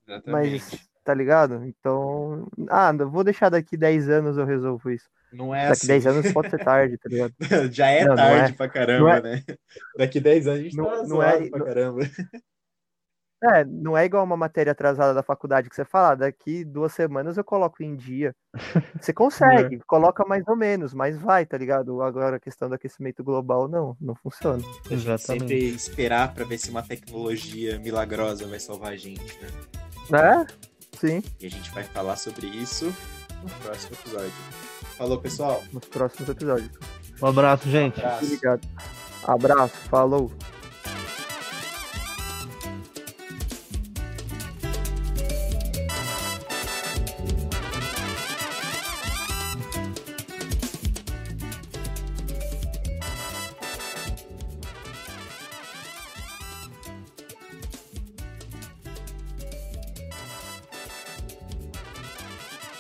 exatamente. 0.08 0.62
mas, 0.62 0.91
tá 1.04 1.12
ligado? 1.14 1.64
Então, 1.64 2.46
ah, 2.68 2.92
vou 2.92 3.24
deixar 3.24 3.48
daqui 3.48 3.76
10 3.76 4.08
anos 4.08 4.36
eu 4.38 4.44
resolvo 4.44 4.90
isso. 4.90 5.08
Não 5.32 5.54
é 5.54 5.62
Daqui 5.62 5.72
assim. 5.72 5.86
10 5.86 6.06
anos 6.06 6.32
pode 6.32 6.50
ser 6.50 6.62
tarde, 6.62 6.98
tá 6.98 7.08
ligado? 7.08 7.32
Já 7.72 7.86
é 7.88 8.02
Não, 8.02 8.10
não 8.10 8.16
tarde 8.16 8.52
é. 8.52 8.56
pra 8.56 8.68
caramba, 8.68 9.16
Não 9.16 9.22
né? 9.22 9.42
Daqui 9.96 10.20
10 10.20 10.46
anos 10.46 10.60
a 10.60 10.62
gente 10.62 10.76
Não- 10.76 10.84
tá 10.84 11.02
não 11.06 11.22
é- 11.22 11.48
pra 11.48 11.58
não- 11.58 11.66
caramba. 11.66 12.00
É, 13.44 13.64
não 13.64 13.98
é 13.98 14.04
igual 14.04 14.22
uma 14.22 14.36
matéria 14.36 14.70
atrasada 14.70 15.12
da 15.12 15.20
faculdade 15.20 15.68
que 15.68 15.74
você 15.74 15.84
fala, 15.84 16.10
"Ah, 16.12 16.14
daqui 16.14 16.64
duas 16.64 16.92
semanas 16.92 17.36
eu 17.36 17.42
coloco 17.42 17.82
em 17.82 17.96
dia. 17.96 18.32
Você 19.02 19.12
consegue, 19.12 19.80
coloca 19.84 20.24
mais 20.24 20.46
ou 20.46 20.54
menos, 20.54 20.94
mas 20.94 21.18
vai, 21.18 21.44
tá 21.44 21.58
ligado? 21.58 22.00
Agora 22.02 22.36
a 22.36 22.38
questão 22.40 22.68
do 22.68 22.76
aquecimento 22.76 23.24
global, 23.24 23.66
não, 23.66 23.96
não 24.00 24.14
funciona. 24.14 24.62
A 24.62 24.88
gente 24.90 24.94
Exatamente. 24.94 25.40
sempre 25.48 25.68
esperar 25.74 26.32
pra 26.32 26.44
ver 26.44 26.56
se 26.56 26.70
uma 26.70 26.84
tecnologia 26.84 27.80
milagrosa 27.80 28.46
vai 28.46 28.60
salvar 28.60 28.92
a 28.92 28.96
gente, 28.96 29.36
né? 29.42 29.48
É? 30.46 30.46
Sim, 31.02 31.20
E 31.40 31.46
a 31.46 31.50
gente 31.50 31.68
vai 31.72 31.82
falar 31.82 32.14
sobre 32.14 32.46
isso 32.46 32.94
no 33.42 33.50
próximo 33.64 33.92
episódio. 33.94 34.32
Falou, 34.96 35.18
pessoal. 35.18 35.64
nos 35.72 35.84
próximos 35.86 36.28
episódios. 36.28 36.70
Um 37.20 37.26
abraço, 37.26 37.68
gente. 37.68 37.98
Abraço. 37.98 38.24
Obrigado. 38.24 38.68
Abraço, 39.24 39.74
falou. 39.90 40.30